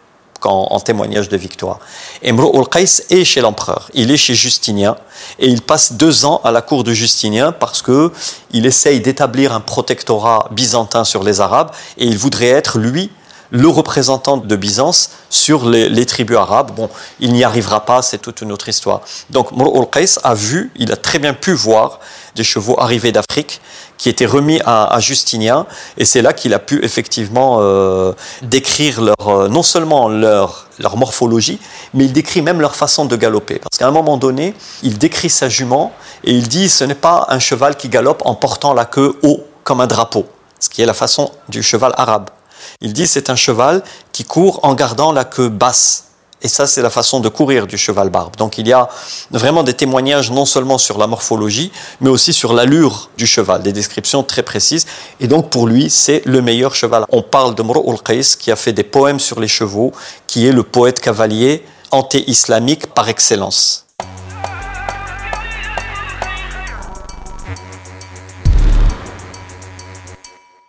en, 0.44 0.80
témoignage 0.80 1.28
de 1.28 1.36
victoire. 1.36 1.78
Et 2.22 2.32
Mru'ul 2.32 2.66
Qais 2.68 3.04
est 3.10 3.24
chez 3.24 3.40
l'empereur, 3.40 3.90
il 3.94 4.10
est 4.10 4.16
chez 4.16 4.34
Justinien 4.34 4.96
et 5.38 5.46
il 5.46 5.62
passe 5.62 5.92
deux 5.92 6.24
ans 6.24 6.40
à 6.44 6.50
la 6.50 6.62
cour 6.62 6.82
de 6.82 6.92
Justinien 6.92 7.52
parce 7.52 7.82
que 7.82 8.10
il 8.52 8.66
essaye 8.66 9.00
d'établir 9.00 9.52
un 9.52 9.60
protectorat 9.60 10.48
byzantin 10.50 11.04
sur 11.04 11.22
les 11.22 11.40
Arabes 11.40 11.70
et 11.98 12.06
il 12.06 12.18
voudrait 12.18 12.48
être 12.48 12.78
lui 12.78 13.10
le 13.52 13.68
représentant 13.68 14.38
de 14.38 14.56
Byzance 14.56 15.10
sur 15.28 15.68
les, 15.68 16.06
tribus 16.06 16.38
arabes. 16.38 16.72
Bon, 16.74 16.88
il 17.20 17.32
n'y 17.32 17.44
arrivera 17.44 17.84
pas, 17.84 18.02
c'est 18.02 18.18
toute 18.18 18.40
une 18.40 18.50
autre 18.50 18.68
histoire. 18.68 19.02
Donc 19.30 19.52
Mur'ul 19.52 19.86
a 20.24 20.34
vu, 20.34 20.72
il 20.76 20.90
a 20.90 20.96
très 20.96 21.18
bien 21.18 21.34
pu 21.34 21.52
voir 21.52 22.00
des 22.34 22.44
chevaux 22.44 22.80
arrivés 22.80 23.12
d'Afrique 23.12 23.60
qui 23.98 24.08
étaient 24.08 24.26
remis 24.26 24.60
à, 24.64 24.98
Justinien, 24.98 25.66
et 25.96 26.04
c'est 26.04 26.22
là 26.22 26.32
qu'il 26.32 26.54
a 26.54 26.58
pu 26.58 26.84
effectivement 26.84 27.58
euh, 27.60 28.12
décrire 28.42 29.00
leur, 29.00 29.28
euh, 29.28 29.48
non 29.48 29.62
seulement 29.62 30.08
leur, 30.08 30.66
leur 30.80 30.96
morphologie, 30.96 31.60
mais 31.94 32.06
il 32.06 32.12
décrit 32.12 32.42
même 32.42 32.60
leur 32.60 32.74
façon 32.74 33.04
de 33.04 33.14
galoper. 33.14 33.60
Parce 33.60 33.78
qu'à 33.78 33.86
un 33.86 33.92
moment 33.92 34.16
donné, 34.16 34.54
il 34.82 34.98
décrit 34.98 35.30
sa 35.30 35.48
jument, 35.48 35.92
et 36.24 36.32
il 36.32 36.48
dit 36.48 36.68
ce 36.68 36.82
n'est 36.82 36.96
pas 36.96 37.26
un 37.28 37.38
cheval 37.38 37.76
qui 37.76 37.88
galope 37.88 38.22
en 38.24 38.34
portant 38.34 38.74
la 38.74 38.86
queue 38.86 39.16
haut 39.22 39.44
comme 39.62 39.80
un 39.80 39.86
drapeau, 39.86 40.26
ce 40.58 40.68
qui 40.68 40.82
est 40.82 40.86
la 40.86 40.94
façon 40.94 41.30
du 41.48 41.62
cheval 41.62 41.92
arabe. 41.96 42.30
Il 42.80 42.92
dit 42.92 43.06
c'est 43.06 43.30
un 43.30 43.36
cheval 43.36 43.82
qui 44.12 44.24
court 44.24 44.60
en 44.62 44.74
gardant 44.74 45.12
la 45.12 45.24
queue 45.24 45.48
basse 45.48 46.04
Et 46.44 46.48
ça, 46.48 46.66
c'est 46.66 46.82
la 46.82 46.90
façon 46.90 47.20
de 47.20 47.28
courir 47.28 47.66
du 47.68 47.78
cheval 47.78 48.10
barbe. 48.10 48.34
Donc 48.36 48.58
il 48.58 48.66
y 48.66 48.72
a 48.72 48.88
vraiment 49.30 49.62
des 49.62 49.74
témoignages 49.74 50.32
non 50.32 50.44
seulement 50.44 50.76
sur 50.76 50.98
la 50.98 51.06
morphologie, 51.06 51.70
mais 52.00 52.10
aussi 52.10 52.32
sur 52.32 52.52
l'allure 52.52 53.10
du 53.16 53.26
cheval, 53.26 53.62
des 53.62 53.72
descriptions 53.72 54.24
très 54.24 54.42
précises. 54.42 54.86
Et 55.20 55.28
donc 55.28 55.50
pour 55.50 55.68
lui, 55.68 55.88
c'est 55.88 56.22
le 56.24 56.42
meilleur 56.42 56.74
cheval. 56.74 57.04
On 57.10 57.22
parle 57.22 57.54
de 57.54 57.62
Mro 57.62 57.96
Qais 58.04 58.22
qui 58.38 58.50
a 58.50 58.56
fait 58.56 58.72
des 58.72 58.82
poèmes 58.82 59.20
sur 59.20 59.38
les 59.38 59.48
chevaux, 59.48 59.92
qui 60.26 60.46
est 60.46 60.52
le 60.52 60.64
poète 60.64 60.98
cavalier 60.98 61.64
anté-islamique 61.92 62.88
par 62.88 63.08
excellence. 63.08 63.86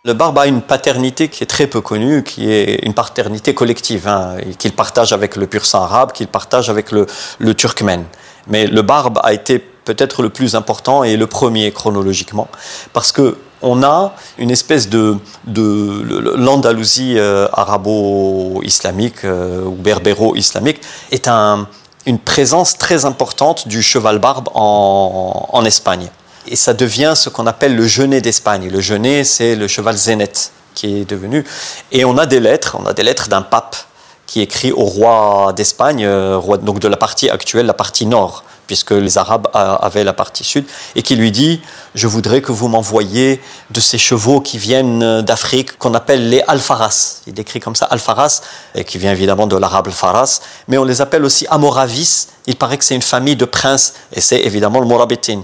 Le 0.06 0.12
barbe 0.12 0.38
a 0.38 0.46
une 0.46 0.60
paternité 0.60 1.28
qui 1.28 1.42
est 1.42 1.46
très 1.46 1.66
peu 1.66 1.80
connue, 1.80 2.24
qui 2.24 2.52
est 2.52 2.84
une 2.84 2.92
paternité 2.92 3.54
collective, 3.54 4.06
hein, 4.06 4.36
qu'il 4.58 4.74
partage 4.74 5.14
avec 5.14 5.34
le 5.34 5.46
pur 5.46 5.64
sang 5.64 5.82
arabe, 5.82 6.12
qu'il 6.12 6.28
partage 6.28 6.68
avec 6.68 6.92
le, 6.92 7.06
le 7.38 7.54
turkmène. 7.54 8.04
Mais 8.46 8.66
le 8.66 8.82
barbe 8.82 9.18
a 9.22 9.32
été 9.32 9.58
peut-être 9.58 10.20
le 10.20 10.28
plus 10.28 10.56
important 10.56 11.04
et 11.04 11.16
le 11.16 11.26
premier 11.26 11.72
chronologiquement, 11.72 12.48
parce 12.92 13.12
que 13.12 13.38
on 13.62 13.82
a 13.82 14.12
une 14.36 14.50
espèce 14.50 14.90
de, 14.90 15.16
l'Andalousie 15.46 17.18
euh, 17.18 17.48
arabo-islamique 17.54 19.24
euh, 19.24 19.64
ou 19.64 19.70
berbéro-islamique 19.70 20.82
est 21.12 21.28
un, 21.28 21.66
une 22.04 22.18
présence 22.18 22.76
très 22.76 23.06
importante 23.06 23.68
du 23.68 23.80
cheval 23.82 24.18
barbe 24.18 24.50
en, 24.52 25.48
en 25.50 25.64
Espagne 25.64 26.10
et 26.46 26.56
ça 26.56 26.74
devient 26.74 27.14
ce 27.16 27.28
qu'on 27.28 27.46
appelle 27.46 27.76
le 27.76 27.86
genet 27.86 28.20
d'Espagne. 28.20 28.68
Le 28.70 28.80
genet, 28.80 29.24
c'est 29.24 29.56
le 29.56 29.68
cheval 29.68 29.96
zénète 29.96 30.52
qui 30.74 31.00
est 31.00 31.04
devenu. 31.04 31.44
Et 31.92 32.04
on 32.04 32.18
a 32.18 32.26
des 32.26 32.40
lettres, 32.40 32.76
on 32.80 32.86
a 32.86 32.92
des 32.92 33.02
lettres 33.02 33.28
d'un 33.28 33.42
pape 33.42 33.76
qui 34.26 34.40
écrit 34.40 34.72
au 34.72 34.84
roi 34.84 35.52
d'Espagne, 35.54 36.04
euh, 36.04 36.38
roi 36.38 36.56
donc 36.56 36.80
de 36.80 36.88
la 36.88 36.96
partie 36.96 37.28
actuelle, 37.28 37.66
la 37.66 37.74
partie 37.74 38.06
nord, 38.06 38.42
puisque 38.66 38.92
les 38.92 39.18
Arabes 39.18 39.48
avaient 39.52 40.04
la 40.04 40.14
partie 40.14 40.44
sud, 40.44 40.64
et 40.96 41.02
qui 41.02 41.14
lui 41.16 41.30
dit 41.30 41.60
Je 41.94 42.06
voudrais 42.06 42.40
que 42.40 42.50
vous 42.50 42.68
m'envoyiez 42.68 43.40
de 43.70 43.80
ces 43.80 43.98
chevaux 43.98 44.40
qui 44.40 44.56
viennent 44.56 45.20
d'Afrique, 45.20 45.76
qu'on 45.78 45.92
appelle 45.94 46.30
les 46.30 46.42
alfaras. 46.48 47.20
Il 47.26 47.34
décrit 47.34 47.60
comme 47.60 47.76
ça 47.76 47.86
alfaras, 47.86 48.40
et 48.74 48.84
qui 48.84 48.96
vient 48.96 49.12
évidemment 49.12 49.46
de 49.46 49.56
l'arabe 49.56 49.88
alfaras, 49.88 50.40
mais 50.68 50.78
on 50.78 50.84
les 50.84 51.02
appelle 51.02 51.24
aussi 51.24 51.46
amoravis. 51.50 52.28
Il 52.46 52.56
paraît 52.56 52.78
que 52.78 52.84
c'est 52.84 52.94
une 52.94 53.02
famille 53.02 53.36
de 53.36 53.44
princes, 53.44 53.92
et 54.12 54.22
c'est 54.22 54.40
évidemment 54.40 54.80
le 54.80 54.86
morabitin. 54.86 55.42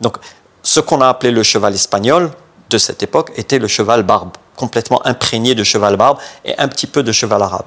Donc 0.00 0.16
ce 0.62 0.80
qu'on 0.80 1.00
a 1.00 1.08
appelé 1.08 1.32
le 1.32 1.42
cheval 1.42 1.74
espagnol 1.74 2.30
de 2.68 2.78
cette 2.78 3.02
époque 3.02 3.32
était 3.36 3.58
le 3.58 3.68
cheval 3.68 4.02
barbe, 4.02 4.30
complètement 4.56 5.04
imprégné 5.06 5.54
de 5.54 5.64
cheval 5.64 5.96
barbe 5.96 6.18
et 6.44 6.56
un 6.58 6.68
petit 6.68 6.86
peu 6.86 7.02
de 7.02 7.12
cheval 7.12 7.42
arabe. 7.42 7.66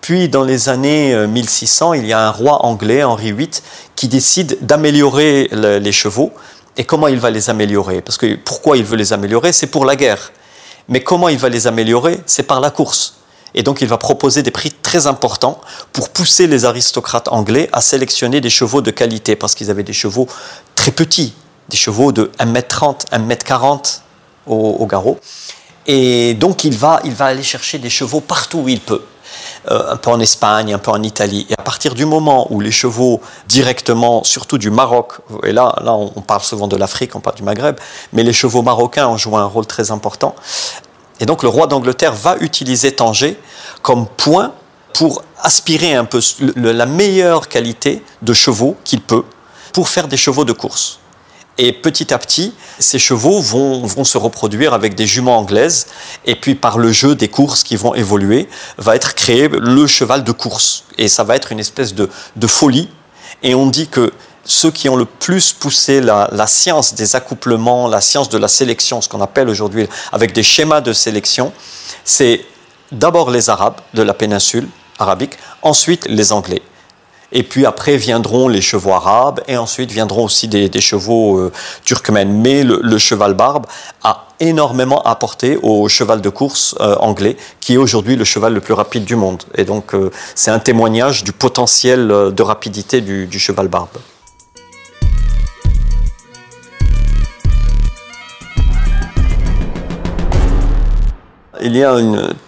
Puis 0.00 0.28
dans 0.28 0.42
les 0.42 0.68
années 0.68 1.26
1600, 1.26 1.92
euh, 1.92 1.96
il 1.96 2.06
y 2.06 2.12
a 2.12 2.26
un 2.26 2.30
roi 2.30 2.66
anglais, 2.66 3.04
Henri 3.04 3.32
VIII, 3.32 3.50
qui 3.94 4.08
décide 4.08 4.58
d'améliorer 4.60 5.48
les 5.52 5.92
chevaux. 5.92 6.32
Et 6.76 6.84
comment 6.84 7.06
il 7.06 7.20
va 7.20 7.30
les 7.30 7.50
améliorer? 7.50 8.00
Parce 8.00 8.18
que 8.18 8.34
pourquoi 8.34 8.76
il 8.76 8.84
veut 8.84 8.96
les 8.96 9.12
améliorer? 9.12 9.52
C'est 9.52 9.68
pour 9.68 9.84
la 9.84 9.94
guerre. 9.94 10.32
Mais 10.88 11.04
comment 11.04 11.28
il 11.28 11.38
va 11.38 11.48
les 11.48 11.68
améliorer? 11.68 12.18
C'est 12.26 12.42
par 12.42 12.60
la 12.60 12.70
course. 12.70 13.14
Et 13.54 13.62
donc 13.62 13.80
il 13.80 13.86
va 13.86 13.98
proposer 13.98 14.42
des 14.42 14.50
prix 14.50 14.72
très 14.72 15.06
importants 15.06 15.60
pour 15.92 16.08
pousser 16.08 16.46
les 16.46 16.64
aristocrates 16.64 17.28
anglais 17.28 17.68
à 17.72 17.80
sélectionner 17.80 18.40
des 18.40 18.50
chevaux 18.50 18.80
de 18.80 18.90
qualité, 18.90 19.36
parce 19.36 19.54
qu'ils 19.54 19.70
avaient 19.70 19.82
des 19.82 19.92
chevaux 19.92 20.26
très 20.74 20.90
petits, 20.90 21.34
des 21.72 21.78
chevaux 21.78 22.12
de 22.12 22.30
1m30, 22.38 23.06
1m40 23.10 24.00
au, 24.46 24.86
garrot. 24.86 25.18
Et 25.86 26.34
donc 26.34 26.64
il 26.64 26.76
va, 26.76 27.00
il 27.04 27.14
va 27.14 27.26
aller 27.26 27.42
chercher 27.42 27.78
des 27.78 27.90
chevaux 27.90 28.20
partout 28.20 28.58
où 28.58 28.68
il 28.68 28.80
peut. 28.80 29.02
Euh, 29.70 29.92
un 29.92 29.96
peu 29.96 30.10
en 30.10 30.20
Espagne, 30.20 30.74
un 30.74 30.78
peu 30.78 30.90
en 30.90 31.02
Italie. 31.02 31.46
Et 31.48 31.54
à 31.56 31.62
partir 31.62 31.94
du 31.94 32.04
moment 32.04 32.48
où 32.50 32.60
les 32.60 32.72
chevaux 32.72 33.20
directement, 33.46 34.24
surtout 34.24 34.58
du 34.58 34.70
Maroc, 34.70 35.14
et 35.44 35.52
là, 35.52 35.74
là 35.82 35.92
on 35.92 36.20
parle 36.20 36.42
souvent 36.42 36.68
de 36.68 36.76
l'Afrique, 36.76 37.14
on 37.14 37.20
parle 37.20 37.36
du 37.36 37.42
Maghreb, 37.44 37.76
mais 38.12 38.24
les 38.24 38.32
chevaux 38.32 38.62
marocains 38.62 39.08
ont 39.08 39.16
joué 39.16 39.36
un 39.36 39.46
rôle 39.46 39.66
très 39.66 39.90
important. 39.90 40.34
Et 41.20 41.26
donc 41.26 41.42
le 41.42 41.48
roi 41.48 41.66
d'Angleterre 41.68 42.12
va 42.12 42.36
utiliser 42.40 42.92
Tanger 42.92 43.38
comme 43.82 44.06
point 44.06 44.52
pour 44.92 45.22
aspirer 45.40 45.94
un 45.94 46.04
peu 46.04 46.20
la 46.56 46.86
meilleure 46.86 47.48
qualité 47.48 48.04
de 48.20 48.32
chevaux 48.32 48.76
qu'il 48.84 49.00
peut 49.00 49.24
pour 49.72 49.88
faire 49.88 50.08
des 50.08 50.18
chevaux 50.18 50.44
de 50.44 50.52
course. 50.52 50.98
Et 51.58 51.72
petit 51.72 52.14
à 52.14 52.18
petit, 52.18 52.54
ces 52.78 52.98
chevaux 52.98 53.40
vont, 53.40 53.84
vont, 53.86 54.04
se 54.04 54.16
reproduire 54.16 54.72
avec 54.72 54.94
des 54.94 55.06
juments 55.06 55.38
anglaises. 55.38 55.86
Et 56.24 56.34
puis 56.34 56.54
par 56.54 56.78
le 56.78 56.92
jeu 56.92 57.14
des 57.14 57.28
courses 57.28 57.62
qui 57.62 57.76
vont 57.76 57.94
évoluer, 57.94 58.48
va 58.78 58.96
être 58.96 59.14
créé 59.14 59.48
le 59.48 59.86
cheval 59.86 60.24
de 60.24 60.32
course. 60.32 60.84
Et 60.98 61.08
ça 61.08 61.24
va 61.24 61.36
être 61.36 61.52
une 61.52 61.60
espèce 61.60 61.94
de, 61.94 62.08
de 62.36 62.46
folie. 62.46 62.88
Et 63.42 63.54
on 63.54 63.66
dit 63.66 63.88
que 63.88 64.12
ceux 64.44 64.70
qui 64.70 64.88
ont 64.88 64.96
le 64.96 65.04
plus 65.04 65.52
poussé 65.52 66.00
la, 66.00 66.28
la, 66.32 66.46
science 66.46 66.94
des 66.94 67.14
accouplements, 67.14 67.86
la 67.86 68.00
science 68.00 68.28
de 68.28 68.38
la 68.38 68.48
sélection, 68.48 69.00
ce 69.00 69.08
qu'on 69.08 69.20
appelle 69.20 69.48
aujourd'hui 69.48 69.88
avec 70.10 70.32
des 70.32 70.42
schémas 70.42 70.80
de 70.80 70.92
sélection, 70.92 71.52
c'est 72.04 72.44
d'abord 72.90 73.30
les 73.30 73.50
Arabes 73.50 73.80
de 73.94 74.02
la 74.02 74.14
péninsule 74.14 74.68
arabique, 74.98 75.38
ensuite 75.62 76.06
les 76.08 76.32
Anglais. 76.32 76.62
Et 77.32 77.42
puis 77.42 77.66
après 77.66 77.96
viendront 77.96 78.48
les 78.48 78.60
chevaux 78.60 78.92
arabes 78.92 79.40
et 79.48 79.56
ensuite 79.56 79.90
viendront 79.90 80.24
aussi 80.24 80.48
des, 80.48 80.80
chevaux 80.80 81.38
euh, 81.38 81.52
turkmènes. 81.84 82.32
Mais 82.32 82.62
le, 82.62 82.98
cheval 82.98 83.34
barbe 83.34 83.66
a 84.04 84.28
énormément 84.38 85.02
apporté 85.02 85.58
au 85.62 85.88
cheval 85.88 86.20
de 86.20 86.28
course 86.28 86.74
euh, 86.80 86.94
anglais, 86.96 87.36
qui 87.60 87.74
est 87.74 87.78
aujourd'hui 87.78 88.16
le 88.16 88.24
cheval 88.24 88.52
le 88.54 88.60
plus 88.60 88.74
rapide 88.74 89.04
du 89.04 89.16
monde. 89.16 89.42
Et 89.54 89.64
donc 89.64 89.94
euh, 89.94 90.10
c'est 90.34 90.50
un 90.50 90.58
témoignage 90.58 91.24
du 91.24 91.32
potentiel 91.32 92.08
de 92.08 92.42
rapidité 92.42 93.00
du 93.00 93.38
cheval 93.38 93.68
barbe. 93.68 93.98
Il 101.64 101.76
y 101.76 101.84
a 101.84 101.96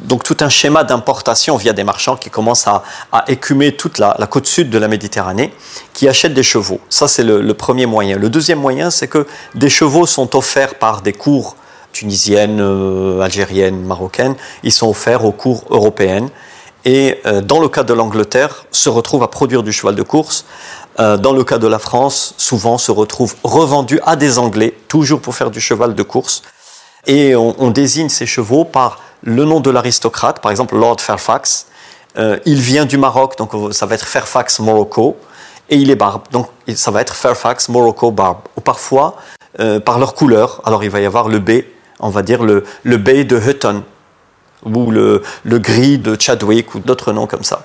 donc 0.01 0.23
tout 0.23 0.37
un 0.41 0.49
schéma 0.49 0.85
d'importation 0.85 1.57
via 1.57 1.73
des 1.73 1.85
marchands 1.85 2.17
qui 2.17 2.31
commencent 2.31 2.67
à, 2.67 2.83
écumer 3.29 3.73
toute 3.73 3.99
la, 3.99 4.15
côte 4.31 4.47
sud 4.47 4.71
de 4.71 4.79
la 4.79 4.89
Méditerranée, 4.89 5.53
qui 5.93 6.09
achètent 6.09 6.35
des 6.35 6.43
chevaux. 6.43 6.81
Ça, 6.89 7.09
c'est 7.09 7.23
le, 7.23 7.55
premier 7.55 7.87
moyen. 7.87 8.17
Le 8.19 8.29
deuxième 8.29 8.61
moyen, 8.61 8.91
c'est 8.91 9.09
que 9.09 9.27
des 9.55 9.71
chevaux 9.71 10.07
sont 10.07 10.37
offerts 10.37 10.75
par 10.77 11.03
des 11.03 11.13
cours 11.13 11.57
tunisiennes, 11.93 12.61
euh, 12.61 13.21
algériennes, 13.21 13.85
marocaines. 13.85 14.35
Ils 14.65 14.73
sont 14.73 14.89
offerts 14.89 15.25
aux 15.25 15.33
cours 15.33 15.65
européennes. 15.71 16.29
Et 16.85 17.21
euh, 17.25 17.41
dans 17.41 17.61
le 17.61 17.69
cas 17.69 17.85
de 17.85 17.95
l'Angleterre, 17.95 18.67
se 18.71 18.89
retrouvent 18.89 19.23
à 19.23 19.29
produire 19.29 19.63
du 19.63 19.73
cheval 19.73 19.95
de 19.95 20.03
course. 20.03 20.45
Euh, 21.01 21.17
dans 21.17 21.33
le 21.33 21.43
cas 21.45 21.59
de 21.59 21.67
la 21.67 21.79
France, 21.79 22.35
souvent 22.37 22.79
se 22.79 22.91
retrouvent 22.91 23.35
revendus 23.43 24.01
à 24.05 24.17
des 24.17 24.39
Anglais, 24.39 24.75
toujours 24.89 25.21
pour 25.21 25.35
faire 25.35 25.51
du 25.51 25.61
cheval 25.61 25.95
de 25.95 26.03
course. 26.03 26.43
Et 27.07 27.37
on, 27.37 27.71
désigne 27.71 28.09
ces 28.09 28.27
chevaux 28.27 28.65
par 28.65 29.01
le 29.23 29.45
nom 29.45 29.61
de 29.61 29.71
l'aristocrate, 29.71 30.41
par 30.41 30.51
exemple 30.51 30.77
Lord 30.77 31.01
Fairfax. 31.01 31.67
Euh, 32.17 32.39
il 32.45 32.61
vient 32.61 32.85
du 32.85 32.97
Maroc, 32.97 33.37
donc 33.37 33.51
ça 33.73 33.87
va 33.87 33.95
être 33.95 34.07
Fairfax 34.07 34.61
Morocco, 34.61 35.17
et 35.69 35.77
il 35.77 35.91
est 35.91 35.97
barbe, 35.97 36.23
donc 36.31 36.49
ça 36.75 36.91
va 36.91 37.01
être 37.01 37.15
Fairfax 37.15 37.69
Morocco 37.69 38.11
barbe. 38.11 38.39
Ou 38.57 38.61
parfois, 38.61 39.17
euh, 39.61 39.81
par 39.81 39.99
leur 39.99 40.15
couleur, 40.15 40.63
alors 40.65 40.85
il 40.85 40.91
va 40.91 41.01
y 41.01 41.07
avoir 41.07 41.29
le 41.29 41.41
B, 41.41 41.63
on 42.01 42.11
va 42.11 42.23
dire 42.23 42.43
le, 42.43 42.65
le 42.85 42.97
bay 42.97 43.25
de 43.25 43.39
Hutton, 43.39 43.83
ou 44.65 44.91
le, 44.91 45.23
le, 45.45 45.59
gris 45.59 45.99
de 45.99 46.17
Chadwick, 46.19 46.75
ou 46.75 46.79
d'autres 46.79 47.13
noms 47.13 47.27
comme 47.27 47.45
ça. 47.45 47.65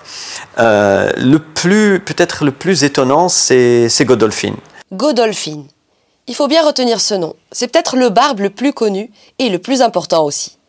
Euh, 0.57 1.11
le 1.17 1.39
plus, 1.39 1.99
peut-être 1.99 2.43
le 2.43 2.51
plus 2.51 2.83
étonnant, 2.83 3.29
c'est 3.29 3.89
Godolphin. 4.01 4.55
Godolphin. 4.91 5.63
Il 6.29 6.35
faut 6.35 6.47
bien 6.47 6.63
retenir 6.63 7.01
ce 7.01 7.15
nom. 7.15 7.33
C'est 7.51 7.67
peut-être 7.67 7.97
le 7.97 8.09
barbe 8.09 8.41
le 8.41 8.51
plus 8.51 8.71
connu 8.71 9.09
et 9.39 9.49
le 9.49 9.57
plus 9.57 9.81
important 9.81 10.23
aussi. 10.23 10.59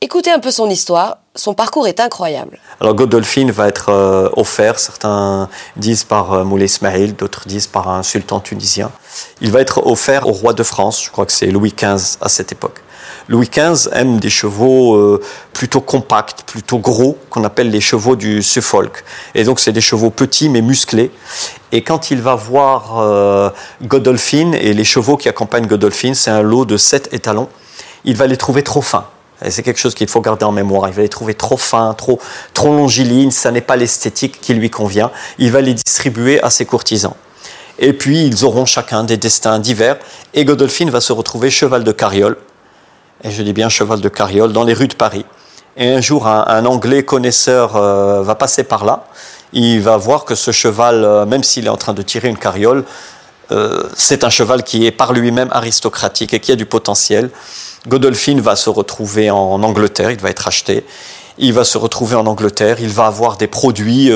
Écoutez 0.00 0.30
un 0.30 0.38
peu 0.38 0.50
son 0.50 0.70
histoire, 0.70 1.18
son 1.34 1.52
parcours 1.52 1.86
est 1.86 2.00
incroyable. 2.00 2.58
Alors 2.80 2.94
Godolphin 2.94 3.50
va 3.52 3.68
être 3.68 3.90
euh, 3.90 4.30
offert, 4.38 4.78
certains 4.78 5.50
disent 5.76 6.04
par 6.04 6.32
euh, 6.32 6.44
Moulay 6.44 6.64
Ismail, 6.64 7.12
d'autres 7.12 7.46
disent 7.46 7.66
par 7.66 7.90
un 7.90 8.02
sultan 8.02 8.40
tunisien. 8.40 8.90
Il 9.42 9.52
va 9.52 9.60
être 9.60 9.86
offert 9.86 10.26
au 10.26 10.32
roi 10.32 10.54
de 10.54 10.62
France, 10.62 11.04
je 11.04 11.10
crois 11.10 11.26
que 11.26 11.32
c'est 11.32 11.48
Louis 11.48 11.74
XV 11.76 12.16
à 12.22 12.30
cette 12.30 12.52
époque. 12.52 12.80
Louis 13.30 13.48
XV 13.48 13.88
aime 13.92 14.18
des 14.18 14.28
chevaux 14.28 14.96
euh, 14.96 15.22
plutôt 15.52 15.80
compacts, 15.80 16.42
plutôt 16.42 16.78
gros, 16.78 17.16
qu'on 17.30 17.44
appelle 17.44 17.70
les 17.70 17.80
chevaux 17.80 18.16
du 18.16 18.42
Suffolk. 18.42 19.04
Et 19.36 19.44
donc 19.44 19.60
c'est 19.60 19.70
des 19.70 19.80
chevaux 19.80 20.10
petits 20.10 20.48
mais 20.48 20.62
musclés. 20.62 21.12
Et 21.70 21.82
quand 21.82 22.10
il 22.10 22.20
va 22.20 22.34
voir 22.34 22.98
euh, 22.98 23.50
Godolphin 23.84 24.50
et 24.54 24.72
les 24.72 24.82
chevaux 24.82 25.16
qui 25.16 25.28
accompagnent 25.28 25.68
Godolphin, 25.68 26.12
c'est 26.14 26.32
un 26.32 26.42
lot 26.42 26.64
de 26.64 26.76
sept 26.76 27.08
étalons, 27.12 27.48
il 28.04 28.16
va 28.16 28.26
les 28.26 28.36
trouver 28.36 28.64
trop 28.64 28.82
fins. 28.82 29.06
Et 29.44 29.52
c'est 29.52 29.62
quelque 29.62 29.78
chose 29.78 29.94
qu'il 29.94 30.08
faut 30.08 30.20
garder 30.20 30.44
en 30.44 30.52
mémoire. 30.52 30.88
Il 30.88 30.94
va 30.94 31.02
les 31.02 31.08
trouver 31.08 31.34
trop 31.34 31.56
fins, 31.56 31.94
trop, 31.94 32.18
trop 32.52 32.74
longilignes, 32.74 33.30
ça 33.30 33.52
n'est 33.52 33.60
pas 33.60 33.76
l'esthétique 33.76 34.40
qui 34.40 34.54
lui 34.54 34.70
convient. 34.70 35.12
Il 35.38 35.52
va 35.52 35.60
les 35.60 35.74
distribuer 35.74 36.42
à 36.42 36.50
ses 36.50 36.66
courtisans. 36.66 37.14
Et 37.78 37.92
puis 37.92 38.26
ils 38.26 38.44
auront 38.44 38.66
chacun 38.66 39.04
des 39.04 39.16
destins 39.16 39.60
divers. 39.60 39.98
Et 40.34 40.44
Godolphin 40.44 40.90
va 40.90 41.00
se 41.00 41.12
retrouver 41.12 41.48
cheval 41.48 41.84
de 41.84 41.92
carriole 41.92 42.36
et 43.22 43.30
je 43.30 43.42
dis 43.42 43.52
bien 43.52 43.68
cheval 43.68 44.00
de 44.00 44.08
carriole, 44.08 44.52
dans 44.52 44.64
les 44.64 44.74
rues 44.74 44.88
de 44.88 44.94
Paris. 44.94 45.24
Et 45.76 45.88
un 45.92 46.00
jour, 46.00 46.26
un, 46.26 46.64
Anglais 46.66 47.04
connaisseur 47.04 47.76
euh, 47.76 48.22
va 48.22 48.34
passer 48.34 48.64
par 48.64 48.84
là 48.84 49.04
il 49.52 49.80
va 49.80 49.96
voir 49.96 50.24
que 50.24 50.36
ce 50.36 50.52
cheval, 50.52 51.02
euh, 51.02 51.26
même 51.26 51.42
s'il 51.42 51.66
est 51.66 51.70
en 51.70 51.76
train 51.76 51.92
de 51.92 52.02
tirer 52.02 52.28
une 52.28 52.38
carriole, 52.38 52.84
euh, 53.50 53.82
c'est 53.96 54.22
un 54.22 54.30
cheval 54.30 54.62
qui 54.62 54.86
est 54.86 54.92
par 54.92 55.12
lui-même 55.12 55.48
aristocratique 55.50 56.32
et 56.34 56.38
qui 56.38 56.52
a 56.52 56.56
du 56.56 56.66
potentiel. 56.66 57.30
Godolphin 57.88 58.40
va 58.40 58.54
se 58.54 58.70
retrouver 58.70 59.28
en 59.28 59.60
Angleterre, 59.64 60.12
il 60.12 60.20
va 60.20 60.30
être 60.30 60.46
acheté. 60.46 60.84
Il 61.36 61.52
va 61.52 61.64
se 61.64 61.78
retrouver 61.78 62.14
en 62.14 62.26
Angleterre, 62.26 62.76
il 62.80 62.90
va 62.90 63.06
avoir 63.06 63.38
des 63.38 63.48
produits 63.48 64.12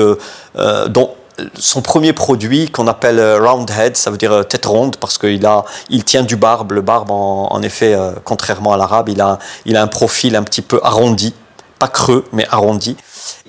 dont 0.87 1.11
son 1.57 1.81
premier 1.81 2.13
produit 2.13 2.69
qu'on 2.69 2.87
appelle 2.87 3.21
round 3.39 3.69
head, 3.69 3.97
ça 3.97 4.11
veut 4.11 4.17
dire 4.17 4.47
tête 4.47 4.65
ronde 4.65 4.97
parce 4.97 5.17
qu'il 5.17 5.45
a, 5.45 5.65
il 5.89 6.03
tient 6.03 6.23
du 6.23 6.35
barbe. 6.35 6.71
Le 6.71 6.81
barbe, 6.81 7.11
en, 7.11 7.61
effet, 7.61 7.97
contrairement 8.23 8.73
à 8.73 8.77
l'arabe, 8.77 9.09
il 9.09 9.21
a, 9.21 9.39
il 9.65 9.75
a 9.75 9.81
un 9.81 9.87
profil 9.87 10.35
un 10.35 10.43
petit 10.43 10.61
peu 10.61 10.79
arrondi, 10.83 11.33
pas 11.79 11.87
creux, 11.87 12.25
mais 12.31 12.47
arrondi. 12.49 12.95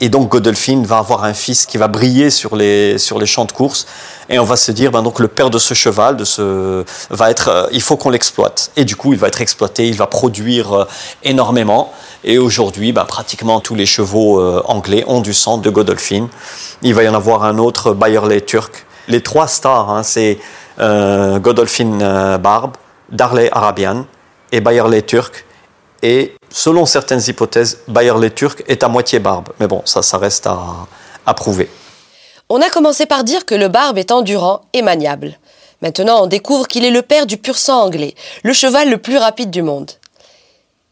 Et 0.00 0.08
donc 0.08 0.28
Godolphin 0.28 0.82
va 0.84 0.98
avoir 0.98 1.24
un 1.24 1.34
fils 1.34 1.66
qui 1.66 1.78
va 1.78 1.88
briller 1.88 2.30
sur 2.30 2.56
les, 2.56 2.98
sur 2.98 3.18
les 3.18 3.26
champs 3.26 3.44
de 3.44 3.52
course. 3.52 3.86
Et 4.28 4.38
on 4.38 4.44
va 4.44 4.56
se 4.56 4.72
dire, 4.72 4.90
ben 4.90 5.02
donc 5.02 5.20
le 5.20 5.28
père 5.28 5.50
de 5.50 5.58
ce 5.58 5.74
cheval, 5.74 6.16
de 6.16 6.24
ce, 6.24 6.84
va 7.10 7.30
être, 7.30 7.48
euh, 7.48 7.66
il 7.72 7.80
faut 7.80 7.96
qu'on 7.96 8.10
l'exploite. 8.10 8.70
Et 8.76 8.84
du 8.84 8.96
coup, 8.96 9.12
il 9.12 9.18
va 9.18 9.28
être 9.28 9.40
exploité, 9.40 9.88
il 9.88 9.96
va 9.96 10.06
produire 10.06 10.72
euh, 10.72 10.84
énormément. 11.22 11.92
Et 12.26 12.38
aujourd'hui, 12.38 12.92
ben, 12.92 13.04
pratiquement 13.04 13.60
tous 13.60 13.74
les 13.74 13.86
chevaux 13.86 14.40
euh, 14.40 14.62
anglais 14.66 15.04
ont 15.06 15.20
du 15.20 15.32
sang 15.32 15.56
de 15.56 15.70
Godolphin. 15.70 16.28
Il 16.82 16.92
va 16.92 17.04
y 17.04 17.08
en 17.08 17.14
avoir 17.14 17.44
un 17.44 17.56
autre, 17.56 17.94
Bayerley 17.94 18.42
turc. 18.42 18.84
Les 19.08 19.22
trois 19.22 19.48
stars, 19.48 19.88
hein, 19.90 20.02
c'est 20.02 20.38
Godolphin 20.78 22.36
Barbe, 22.38 22.76
Darley 23.10 23.48
Arabian 23.52 24.04
et 24.52 24.60
Bayerley 24.60 25.02
turc. 25.02 25.46
Et 26.02 26.34
selon 26.50 26.86
certaines 26.86 27.22
hypothèses, 27.26 27.80
Bayerley 27.88 28.30
turc 28.30 28.62
est 28.68 28.82
à 28.82 28.88
moitié 28.88 29.18
barbe. 29.18 29.48
Mais 29.60 29.66
bon, 29.66 29.82
ça, 29.84 30.02
ça 30.02 30.18
reste 30.18 30.46
à, 30.46 31.34
prouver. 31.34 31.68
On 32.48 32.60
a 32.60 32.70
commencé 32.70 33.06
par 33.06 33.24
dire 33.24 33.44
que 33.44 33.54
le 33.54 33.68
barbe 33.68 33.98
est 33.98 34.12
endurant 34.12 34.62
et 34.72 34.82
maniable. 34.82 35.38
Maintenant, 35.82 36.22
on 36.22 36.26
découvre 36.26 36.68
qu'il 36.68 36.84
est 36.84 36.90
le 36.90 37.02
père 37.02 37.26
du 37.26 37.36
pur 37.36 37.58
sang 37.58 37.82
anglais, 37.82 38.14
le 38.44 38.52
cheval 38.52 38.88
le 38.88 38.98
plus 38.98 39.18
rapide 39.18 39.50
du 39.50 39.62
monde. 39.62 39.90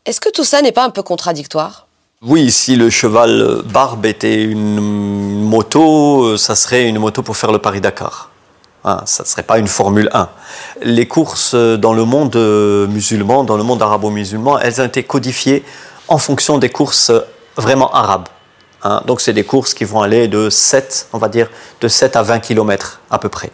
Est-ce 0.07 0.21
que 0.21 0.29
tout 0.29 0.45
ça 0.45 0.61
n'est 0.61 0.73
pas 0.73 0.85
un 0.85 0.91
peu 0.91 1.03
contradictoire? 1.03 1.87
Oui, 2.21 2.51
si 2.51 2.77
le 2.77 2.91
cheval 2.91 3.63
barbe 3.65 4.05
était 4.05 4.43
une 4.43 4.79
moto, 4.79 6.37
ça 6.37 6.55
serait 6.55 6.87
une 6.87 6.99
moto 6.99 7.23
pour 7.23 7.39
faire 7.39 7.53
le 7.53 7.59
Paris-Dakar. 7.59 8.31
Hein, 8.85 9.01
ça 9.07 9.23
ne 9.23 9.29
serait 9.29 9.45
pas 9.45 9.59
une 9.59 9.67
Formule 9.67 10.11
1. 10.13 10.29
Les 10.83 11.09
courses 11.09 11.55
dans 11.55 11.95
le 11.95 12.05
monde 12.05 12.37
musulman, 12.37 13.45
dans 13.45 13.57
le 13.57 13.63
monde 13.63 13.81
arabo-musulman, 13.81 14.59
elles 14.59 14.79
ont 14.83 14.85
été 14.85 15.05
codifiées 15.05 15.65
en 16.09 16.19
fonction 16.19 16.59
des 16.59 16.69
courses 16.69 17.11
vraiment 17.57 17.91
arabes. 17.91 18.29
Hein. 18.83 19.01
Donc 19.07 19.23
c'est 19.23 19.33
des 19.33 19.45
courses 19.45 19.73
qui 19.73 19.85
vont 19.85 20.03
aller 20.03 20.29
de 20.29 20.51
7, 20.51 21.09
on 21.15 21.19
va 21.19 21.31
dire, 21.31 21.49
de 21.81 21.89
7 21.89 22.17
à 22.17 22.23
20 22.23 22.41
km 22.41 23.01
à 23.11 23.19
peu 23.19 23.31
près. 23.31 23.51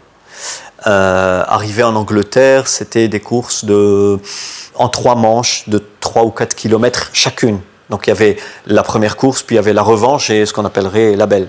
Euh, 0.86 1.42
arrivé 1.46 1.82
en 1.82 1.94
Angleterre, 1.94 2.66
c'était 2.66 3.08
des 3.08 3.20
courses 3.20 3.64
de, 3.64 4.18
en 4.74 4.88
trois 4.88 5.14
manches 5.14 5.68
de 5.68 5.82
3 6.00 6.24
ou 6.24 6.30
4 6.30 6.54
km 6.54 7.10
chacune. 7.12 7.60
Donc 7.90 8.06
il 8.06 8.10
y 8.10 8.12
avait 8.12 8.36
la 8.66 8.82
première 8.82 9.16
course, 9.16 9.42
puis 9.42 9.56
il 9.56 9.58
y 9.58 9.58
avait 9.58 9.72
la 9.72 9.82
revanche 9.82 10.30
et 10.30 10.46
ce 10.46 10.52
qu'on 10.52 10.64
appellerait 10.64 11.16
la 11.16 11.26
belle. 11.26 11.48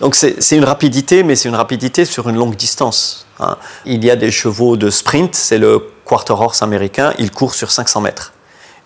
Donc 0.00 0.14
c'est 0.14 0.56
une 0.56 0.64
rapidité, 0.64 1.22
mais 1.22 1.36
c'est 1.36 1.48
une 1.48 1.54
rapidité 1.54 2.04
sur 2.04 2.28
une 2.28 2.36
longue 2.36 2.56
distance. 2.56 3.26
Hein. 3.40 3.56
Il 3.84 4.04
y 4.04 4.10
a 4.10 4.16
des 4.16 4.30
chevaux 4.30 4.76
de 4.76 4.90
sprint, 4.90 5.34
c'est 5.34 5.58
le 5.58 5.88
quarter 6.04 6.34
horse 6.34 6.62
américain, 6.62 7.14
il 7.18 7.30
court 7.30 7.54
sur 7.54 7.70
500 7.70 8.00
mètres. 8.00 8.32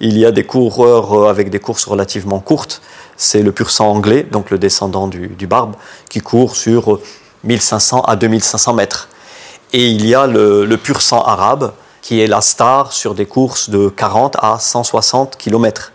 Il 0.01 0.19
y 0.19 0.27
a 0.27 0.31
des 0.31 0.45
coureurs 0.45 1.15
euh, 1.15 1.29
avec 1.29 1.49
des 1.51 1.59
courses 1.59 1.87
relativement 1.87 2.39
courtes, 2.39 2.83
c'est 3.17 3.43
le 3.43 3.51
pur 3.53 3.71
sang 3.71 3.89
anglais, 3.89 4.25
donc 4.25 4.51
le 4.51 4.59
descendant 4.59 5.09
du, 5.09 5.47
barbe, 5.47 5.75
qui 6.11 6.21
court 6.21 6.55
sur 6.55 7.01
1500 7.45 8.03
à 8.03 8.17
2500 8.17 8.75
mètres. 8.75 9.09
Et 9.73 9.89
il 9.89 10.07
y 10.07 10.15
a 10.15 10.27
le, 10.27 10.77
pur 10.77 11.03
sang 11.03 11.23
arabe, 11.23 11.73
qui 12.03 12.21
est 12.21 12.27
la 12.27 12.41
star 12.41 12.93
sur 12.93 13.15
des 13.15 13.27
courses 13.27 13.69
de 13.71 13.89
40 13.89 14.37
à 14.41 14.59
160 14.59 15.37
km. 15.37 15.93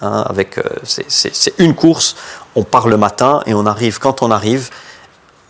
Hein, 0.00 0.24
avec, 0.26 0.56
euh, 0.56 0.62
c'est 0.84 1.54
une 1.58 1.74
course, 1.74 2.16
on 2.54 2.64
part 2.64 2.88
le 2.88 2.96
matin 2.96 3.42
et 3.44 3.52
on 3.52 3.66
arrive 3.66 3.98
quand 3.98 4.22
on 4.22 4.30
arrive, 4.30 4.70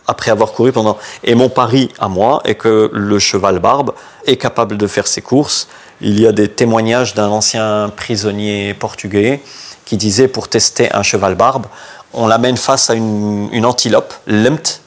après 0.07 0.29
avoir 0.29 0.51
couru 0.51 0.73
pendant. 0.73 0.97
Et 1.23 1.35
mon 1.35 1.47
pari 1.47 1.89
à 1.99 2.09
moi 2.09 2.41
est 2.43 2.55
que 2.55 2.89
le 2.93 3.19
cheval 3.19 3.59
barbe 3.59 3.93
est 4.25 4.35
capable 4.35 4.77
de 4.77 4.87
faire 4.87 5.07
ses 5.07 5.21
courses. 5.21 5.69
Il 6.01 6.19
y 6.19 6.27
a 6.27 6.33
des 6.33 6.49
témoignages 6.49 7.13
d'un 7.13 7.29
ancien 7.29 7.91
prisonnier 7.95 8.73
portugais 8.73 9.41
qui 9.85 9.95
disait 9.95 10.27
pour 10.27 10.49
tester 10.49 10.93
un 10.93 11.03
cheval 11.03 11.35
barbe, 11.35 11.67
on 12.13 12.27
l'amène 12.27 12.57
face 12.57 12.89
à 12.89 12.93
une, 12.93 13.49
une 13.53 13.65
antilope, 13.65 14.13
l'emt, 14.27 14.81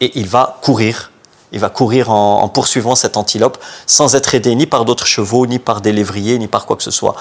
et 0.00 0.12
il 0.18 0.28
va 0.28 0.58
courir 0.62 1.10
il 1.52 1.60
va 1.60 1.68
courir 1.68 2.10
en, 2.10 2.48
poursuivant 2.48 2.94
cette 2.94 3.16
antilope 3.16 3.58
sans 3.86 4.14
être 4.14 4.34
aidé 4.34 4.54
ni 4.54 4.66
par 4.66 4.84
d'autres 4.84 5.06
chevaux, 5.06 5.46
ni 5.46 5.58
par 5.58 5.80
des 5.80 5.92
lévriers, 5.92 6.38
ni 6.38 6.48
par 6.48 6.66
quoi 6.66 6.76
que 6.76 6.82
ce 6.82 6.90
soit, 6.90 7.14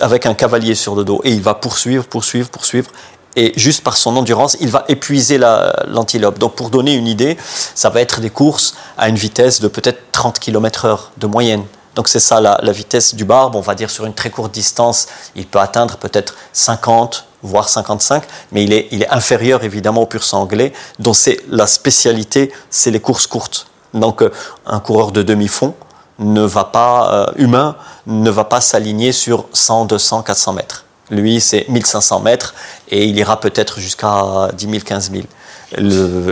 avec 0.00 0.26
un 0.26 0.34
cavalier 0.34 0.74
sur 0.74 0.94
le 0.94 1.04
dos. 1.04 1.20
Et 1.24 1.30
il 1.30 1.42
va 1.42 1.54
poursuivre, 1.54 2.04
poursuivre, 2.04 2.48
poursuivre. 2.48 2.90
Et 3.36 3.52
juste 3.56 3.84
par 3.84 3.96
son 3.96 4.16
endurance, 4.16 4.56
il 4.60 4.70
va 4.70 4.84
épuiser 4.88 5.38
l'antilope. 5.38 6.38
Donc 6.38 6.54
pour 6.54 6.70
donner 6.70 6.94
une 6.94 7.06
idée, 7.06 7.36
ça 7.74 7.88
va 7.88 8.00
être 8.00 8.20
des 8.20 8.30
courses 8.30 8.74
à 8.98 9.08
une 9.08 9.16
vitesse 9.16 9.60
de 9.60 9.68
peut-être 9.68 10.10
30 10.12 10.38
km 10.38 10.84
heure 10.84 11.12
de 11.16 11.26
moyenne. 11.26 11.64
Donc 11.94 12.08
c'est 12.08 12.20
ça 12.20 12.40
la, 12.40 12.58
la, 12.62 12.72
vitesse 12.72 13.14
du 13.14 13.24
barbe, 13.24 13.56
on 13.56 13.60
va 13.60 13.74
dire 13.74 13.90
sur 13.90 14.06
une 14.06 14.14
très 14.14 14.30
courte 14.30 14.52
distance, 14.52 15.08
il 15.34 15.46
peut 15.46 15.58
atteindre 15.58 15.96
peut-être 15.96 16.36
50, 16.52 17.26
voire 17.42 17.68
55, 17.68 18.22
mais 18.52 18.64
il 18.64 18.72
est, 18.72 18.88
il 18.90 19.02
est 19.02 19.08
inférieur 19.08 19.64
évidemment 19.64 20.02
au 20.02 20.06
pur 20.06 20.22
sang 20.22 20.42
anglais, 20.42 20.72
dont 20.98 21.12
c'est 21.12 21.40
la 21.48 21.66
spécialité, 21.66 22.52
c'est 22.70 22.90
les 22.90 23.00
courses 23.00 23.26
courtes. 23.26 23.69
Donc 23.94 24.22
euh, 24.22 24.30
un 24.66 24.80
coureur 24.80 25.12
de 25.12 25.22
demi-fond 25.22 25.74
ne 26.20 26.42
va 26.42 26.64
pas, 26.64 27.12
euh, 27.12 27.32
humain, 27.36 27.76
ne 28.06 28.30
va 28.30 28.44
pas 28.44 28.60
s'aligner 28.60 29.12
sur 29.12 29.46
100, 29.52 29.86
200, 29.86 30.22
400 30.22 30.52
mètres. 30.52 30.84
Lui, 31.10 31.40
c'est 31.40 31.68
1500 31.68 32.20
mètres 32.20 32.54
et 32.88 33.04
il 33.04 33.16
ira 33.18 33.40
peut-être 33.40 33.80
jusqu'à 33.80 34.48
10 34.54 34.70
000, 34.70 34.78
15 34.84 35.10
000. 35.10 35.24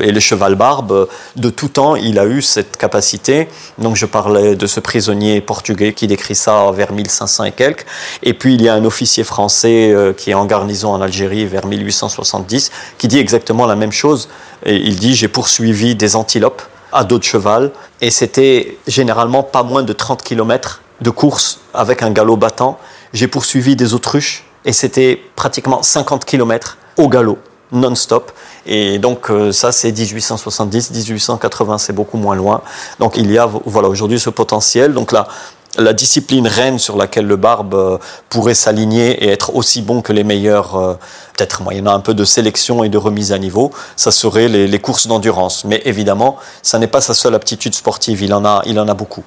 et 0.00 0.12
le 0.12 0.20
cheval 0.20 0.54
barbe, 0.54 1.08
de 1.34 1.50
tout 1.50 1.68
temps, 1.68 1.96
il 1.96 2.16
a 2.18 2.26
eu 2.26 2.42
cette 2.42 2.76
capacité. 2.76 3.48
Donc 3.78 3.96
je 3.96 4.06
parlais 4.06 4.54
de 4.54 4.66
ce 4.68 4.78
prisonnier 4.78 5.40
portugais 5.40 5.94
qui 5.94 6.06
décrit 6.06 6.36
ça 6.36 6.70
vers 6.70 6.92
1500 6.92 7.44
et 7.44 7.52
quelques. 7.52 7.86
Et 8.22 8.34
puis 8.34 8.54
il 8.54 8.62
y 8.62 8.68
a 8.68 8.74
un 8.74 8.84
officier 8.84 9.24
français 9.24 9.90
euh, 9.90 10.12
qui 10.12 10.30
est 10.30 10.34
en 10.34 10.46
garnison 10.46 10.92
en 10.92 11.00
Algérie 11.00 11.44
vers 11.46 11.66
1870 11.66 12.70
qui 12.98 13.08
dit 13.08 13.18
exactement 13.18 13.66
la 13.66 13.74
même 13.74 13.92
chose. 13.92 14.28
Et 14.64 14.76
il 14.76 14.94
dit 14.94 15.16
j'ai 15.16 15.28
poursuivi 15.28 15.96
des 15.96 16.14
antilopes 16.14 16.62
à 16.92 17.05
dos 17.05 17.18
de 17.18 17.24
cheval. 17.24 17.70
Et 18.01 18.11
c'était 18.11 18.79
généralement 18.87 19.42
pas 19.42 19.62
moins 19.62 19.83
de 19.83 19.92
30 19.92 20.22
km 20.22 20.83
de 21.01 21.11
course 21.11 21.61
avec 21.74 22.03
un 22.03 22.11
galop 22.11 22.37
battant. 22.37 22.79
J'ai 23.12 23.29
poursuivi 23.29 23.77
des 23.77 23.94
autruches 23.94 24.44
et 24.64 24.72
c'était 24.72 25.20
pratiquement 25.37 25.83
50 25.83 26.24
km 26.24 26.77
au 26.96 27.09
galop, 27.09 27.38
non-stop. 27.72 28.33
Et 28.66 28.98
donc 28.98 29.31
euh, 29.31 29.53
ça, 29.53 29.72
c'est 29.72 29.92
1870, 29.92 30.90
1880, 30.90 31.79
c'est 31.79 31.92
beaucoup 31.92 32.18
moins 32.18 32.35
loin. 32.35 32.62
Donc 32.98 33.16
il 33.16 33.31
y 33.31 33.38
a 33.38 33.46
voilà 33.46 33.88
aujourd'hui 33.88 34.20
ce 34.20 34.31
potentiel. 34.31 34.92
Donc 34.92 35.12
là, 35.12 35.29
la 35.78 35.92
discipline 35.92 36.46
reine 36.46 36.78
sur 36.78 36.96
laquelle 36.96 37.26
le 37.26 37.36
barbe 37.36 37.74
euh, 37.74 37.98
pourrait 38.28 38.54
s'aligner 38.54 39.24
et 39.24 39.28
être 39.28 39.54
aussi 39.54 39.80
bon 39.82 40.02
que 40.02 40.12
les 40.12 40.24
meilleurs, 40.24 40.76
euh, 40.76 40.94
peut-être 41.36 41.62
moyennant 41.62 41.94
un 41.94 42.00
peu 42.00 42.14
de 42.14 42.24
sélection 42.24 42.84
et 42.84 42.88
de 42.88 42.98
remise 42.98 43.32
à 43.32 43.38
niveau, 43.38 43.72
ça 43.96 44.10
serait 44.10 44.48
les, 44.48 44.78
courses 44.78 45.06
d'endurance. 45.06 45.64
Mais 45.64 45.80
évidemment, 45.84 46.36
ça 46.62 46.78
n'est 46.78 46.86
pas 46.86 47.00
sa 47.00 47.14
seule 47.14 47.34
aptitude 47.34 47.74
sportive, 47.74 48.22
il 48.22 48.34
en 48.34 48.44
a, 48.44 48.62
il 48.66 48.78
en 48.78 48.88
a 48.88 48.94
beaucoup. 48.94 49.24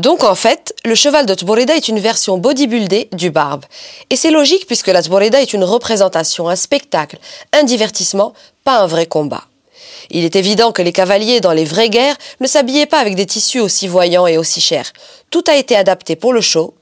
Donc 0.00 0.24
en 0.24 0.34
fait, 0.34 0.74
le 0.86 0.94
cheval 0.94 1.26
de 1.26 1.34
Tboreda 1.34 1.76
est 1.76 1.88
une 1.88 1.98
version 1.98 2.38
bodybuildée 2.38 3.10
du 3.12 3.30
barbe. 3.30 3.66
Et 4.08 4.16
c'est 4.16 4.30
logique 4.30 4.66
puisque 4.66 4.86
la 4.86 5.02
Tboreda 5.02 5.42
est 5.42 5.52
une 5.52 5.62
représentation, 5.62 6.48
un 6.48 6.56
spectacle, 6.56 7.18
un 7.52 7.64
divertissement, 7.64 8.32
pas 8.64 8.78
un 8.78 8.86
vrai 8.86 9.04
combat. 9.04 9.44
Il 10.10 10.24
est 10.24 10.36
évident 10.36 10.72
que 10.72 10.80
les 10.80 10.92
cavaliers 10.92 11.40
dans 11.40 11.52
les 11.52 11.66
vraies 11.66 11.90
guerres 11.90 12.16
ne 12.40 12.46
s'habillaient 12.46 12.86
pas 12.86 12.98
avec 12.98 13.14
des 13.14 13.26
tissus 13.26 13.60
aussi 13.60 13.88
voyants 13.88 14.26
et 14.26 14.38
aussi 14.38 14.62
chers. 14.62 14.90
Tout 15.28 15.44
a 15.48 15.56
été 15.56 15.76
adapté 15.76 16.16
pour 16.16 16.32
le 16.32 16.40
show, 16.40 16.72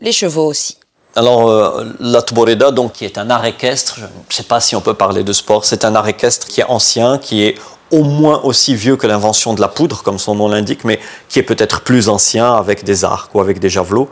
les 0.00 0.12
chevaux 0.12 0.44
aussi. 0.44 0.76
Alors, 1.14 1.48
euh, 1.48 1.82
la 1.98 2.20
Tboreda, 2.20 2.72
donc, 2.72 2.92
qui 2.92 3.06
est 3.06 3.16
un 3.16 3.30
art 3.30 3.46
équestre, 3.46 3.94
je 4.00 4.04
ne 4.04 4.08
sais 4.28 4.42
pas 4.42 4.60
si 4.60 4.76
on 4.76 4.82
peut 4.82 4.92
parler 4.92 5.24
de 5.24 5.32
sport, 5.32 5.64
c'est 5.64 5.86
un 5.86 5.94
art 5.94 6.08
équestre 6.08 6.46
qui 6.46 6.60
est 6.60 6.68
ancien, 6.68 7.16
qui 7.16 7.42
est 7.44 7.54
au 7.90 8.02
moins 8.02 8.40
aussi 8.42 8.74
vieux 8.74 8.96
que 8.96 9.06
l'invention 9.06 9.54
de 9.54 9.60
la 9.60 9.68
poudre, 9.68 10.02
comme 10.02 10.18
son 10.18 10.34
nom 10.34 10.48
l'indique, 10.48 10.84
mais 10.84 10.98
qui 11.28 11.38
est 11.38 11.44
peut-être 11.44 11.82
plus 11.82 12.08
ancien 12.08 12.52
avec 12.54 12.84
des 12.84 13.04
arcs 13.04 13.34
ou 13.34 13.40
avec 13.40 13.58
des 13.58 13.68
javelots, 13.68 14.10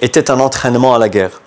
était 0.00 0.30
un 0.30 0.40
entraînement 0.40 0.94
à 0.94 0.98
la 0.98 1.08
guerre. 1.08 1.42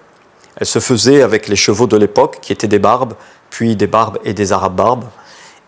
Elle 0.57 0.67
se 0.67 0.79
faisait 0.79 1.23
avec 1.23 1.47
les 1.47 1.55
chevaux 1.55 1.87
de 1.87 1.97
l'époque, 1.97 2.37
qui 2.41 2.53
étaient 2.53 2.67
des 2.67 2.79
barbes, 2.79 3.13
puis 3.49 3.75
des 3.75 3.87
barbes 3.87 4.19
et 4.23 4.33
des 4.33 4.51
arabes 4.51 4.75
barbes. 4.75 5.05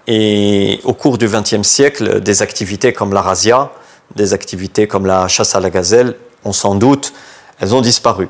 Et 0.07 0.79
au 0.83 0.93
cours 0.93 1.17
du 1.17 1.27
XXe 1.27 1.63
siècle, 1.63 2.21
des 2.21 2.43
activités 2.43 2.93
comme 2.93 3.11
la 3.11 3.21
razzia, 3.21 3.71
des 4.15 4.33
activités 4.33 4.87
comme 4.87 5.07
la 5.07 5.27
chasse 5.27 5.55
à 5.55 5.59
la 5.59 5.71
gazelle 5.71 6.15
ont 6.43 6.53
sans 6.53 6.75
doute 6.75 7.13
Elles 7.59 7.73
ont 7.73 7.81
disparu. 7.81 8.29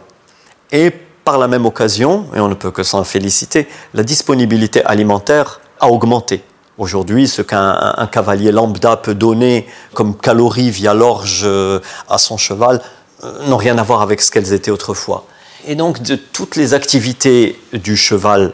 Et 0.72 0.92
par 1.26 1.38
la 1.38 1.48
même 1.48 1.66
occasion, 1.66 2.28
et 2.36 2.40
on 2.40 2.48
ne 2.48 2.54
peut 2.54 2.72
que 2.72 2.84
s'en 2.84 3.04
féliciter, 3.04 3.68
la 3.94 4.04
disponibilité 4.04 4.84
alimentaire 4.86 5.60
a 5.80 5.90
augmenté. 5.90 6.44
Aujourd'hui, 6.78 7.30
ce 7.30 7.42
qu'un 7.42 8.10
cavalier 8.12 8.52
lambda 8.52 8.98
peut 8.98 9.16
donner 9.16 9.66
comme 9.94 10.16
calories 10.16 10.72
via 10.72 10.94
l'orge 10.94 11.44
euh, 11.46 11.80
à 12.10 12.18
son 12.18 12.36
cheval 12.36 12.82
euh, 13.24 13.48
n'ont 13.48 13.56
rien 13.56 13.78
à 13.78 13.84
voir 13.84 14.02
avec 14.02 14.22
ce 14.22 14.30
qu'elles 14.30 14.52
étaient 14.52 14.72
autrefois. 14.72 15.26
Et 15.68 15.76
donc, 15.76 16.02
de 16.02 16.16
toutes 16.16 16.58
les 16.58 16.74
activités 16.74 17.58
du 17.72 17.96
cheval 17.96 18.52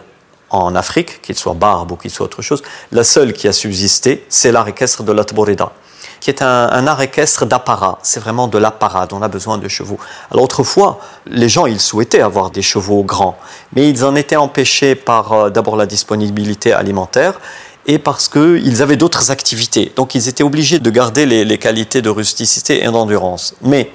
en 0.52 0.76
Afrique, 0.76 1.22
qu'il 1.24 1.36
soit 1.36 1.56
barbe 1.56 1.94
ou 1.94 1.96
qu'il 1.96 2.12
soit 2.12 2.26
autre 2.26 2.44
chose, 2.44 2.62
la 2.92 3.04
seule 3.04 3.34
qui 3.34 3.48
a 3.48 3.54
subsisté, 3.54 4.24
c'est 4.30 4.52
l'art 4.52 4.68
équestre 4.68 5.02
de 5.02 5.12
la 5.12 5.24
Tborida, 5.24 5.72
qui 6.20 6.30
est 6.30 6.44
un, 6.44 6.88
art 6.88 7.02
équestre 7.02 7.48
d'apparat. 7.48 7.98
C'est 8.04 8.20
vraiment 8.20 8.48
de 8.48 8.60
l'apparat 8.60 9.08
dont 9.08 9.18
on 9.18 9.22
a 9.24 9.30
besoin 9.30 9.58
de 9.58 9.68
chevaux. 9.68 9.98
Alors 10.30 10.44
autrefois, 10.44 11.00
les 11.26 11.50
gens, 11.50 11.66
ils 11.66 11.80
souhaitaient 11.80 12.22
avoir 12.22 12.52
des 12.52 12.62
chevaux 12.62 13.04
grands, 13.04 13.38
mais 13.76 13.90
ils 13.90 14.06
en 14.06 14.16
étaient 14.16 14.36
empêchés 14.36 14.94
par 14.94 15.34
euh, 15.34 15.50
d'abord 15.50 15.76
la 15.76 15.88
disponibilité 15.88 16.72
alimentaire 16.72 17.40
et 17.86 18.00
parce 18.00 18.28
qu'ils 18.28 18.82
avaient 18.82 18.98
d'autres 18.98 19.32
activités. 19.32 19.92
Donc 19.96 20.16
ils 20.16 20.28
étaient 20.28 20.44
obligés 20.44 20.80
de 20.80 20.90
garder 20.90 21.26
les, 21.26 21.58
qualités 21.58 22.02
de 22.02 22.10
rusticité 22.10 22.84
et 22.84 22.86
d'endurance. 22.86 23.56
Mais, 23.62 23.92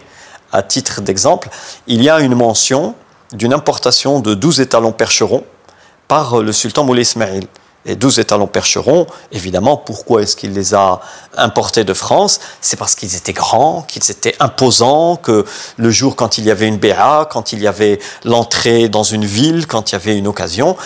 à 0.52 0.62
titre 0.62 1.00
d'exemple, 1.00 1.48
il 1.86 2.02
y 2.02 2.08
a 2.08 2.20
une 2.20 2.34
mention 2.34 2.94
d'une 3.32 3.52
importation 3.52 4.20
de 4.20 4.34
12 4.34 4.60
étalons 4.60 4.92
percherons 4.92 5.44
par 6.08 6.40
le 6.40 6.52
sultan 6.52 6.84
Moulay 6.84 7.02
Ismail. 7.02 7.46
Et 7.88 7.94
12 7.94 8.18
étalons 8.18 8.48
percherons, 8.48 9.06
évidemment, 9.30 9.76
pourquoi 9.76 10.22
est-ce 10.22 10.34
qu'il 10.34 10.52
les 10.54 10.74
a 10.74 11.00
importés 11.36 11.84
de 11.84 11.94
France? 11.94 12.40
C'est 12.60 12.76
parce 12.76 12.96
qu'ils 12.96 13.14
étaient 13.14 13.32
grands, 13.32 13.82
qu'ils 13.82 14.10
étaient 14.10 14.34
imposants, 14.40 15.14
que 15.14 15.44
le 15.76 15.90
jour 15.90 16.16
quand 16.16 16.36
il 16.36 16.44
y 16.44 16.50
avait 16.50 16.66
une 16.66 16.78
béa, 16.78 17.28
quand 17.30 17.52
il 17.52 17.60
y 17.60 17.68
avait 17.68 18.00
l'entrée 18.24 18.88
dans 18.88 19.04
une 19.04 19.24
ville, 19.24 19.68
quand 19.68 19.92
il 19.92 19.94
y 19.94 19.96
avait 19.96 20.18
une 20.18 20.26
occasion, 20.26 20.76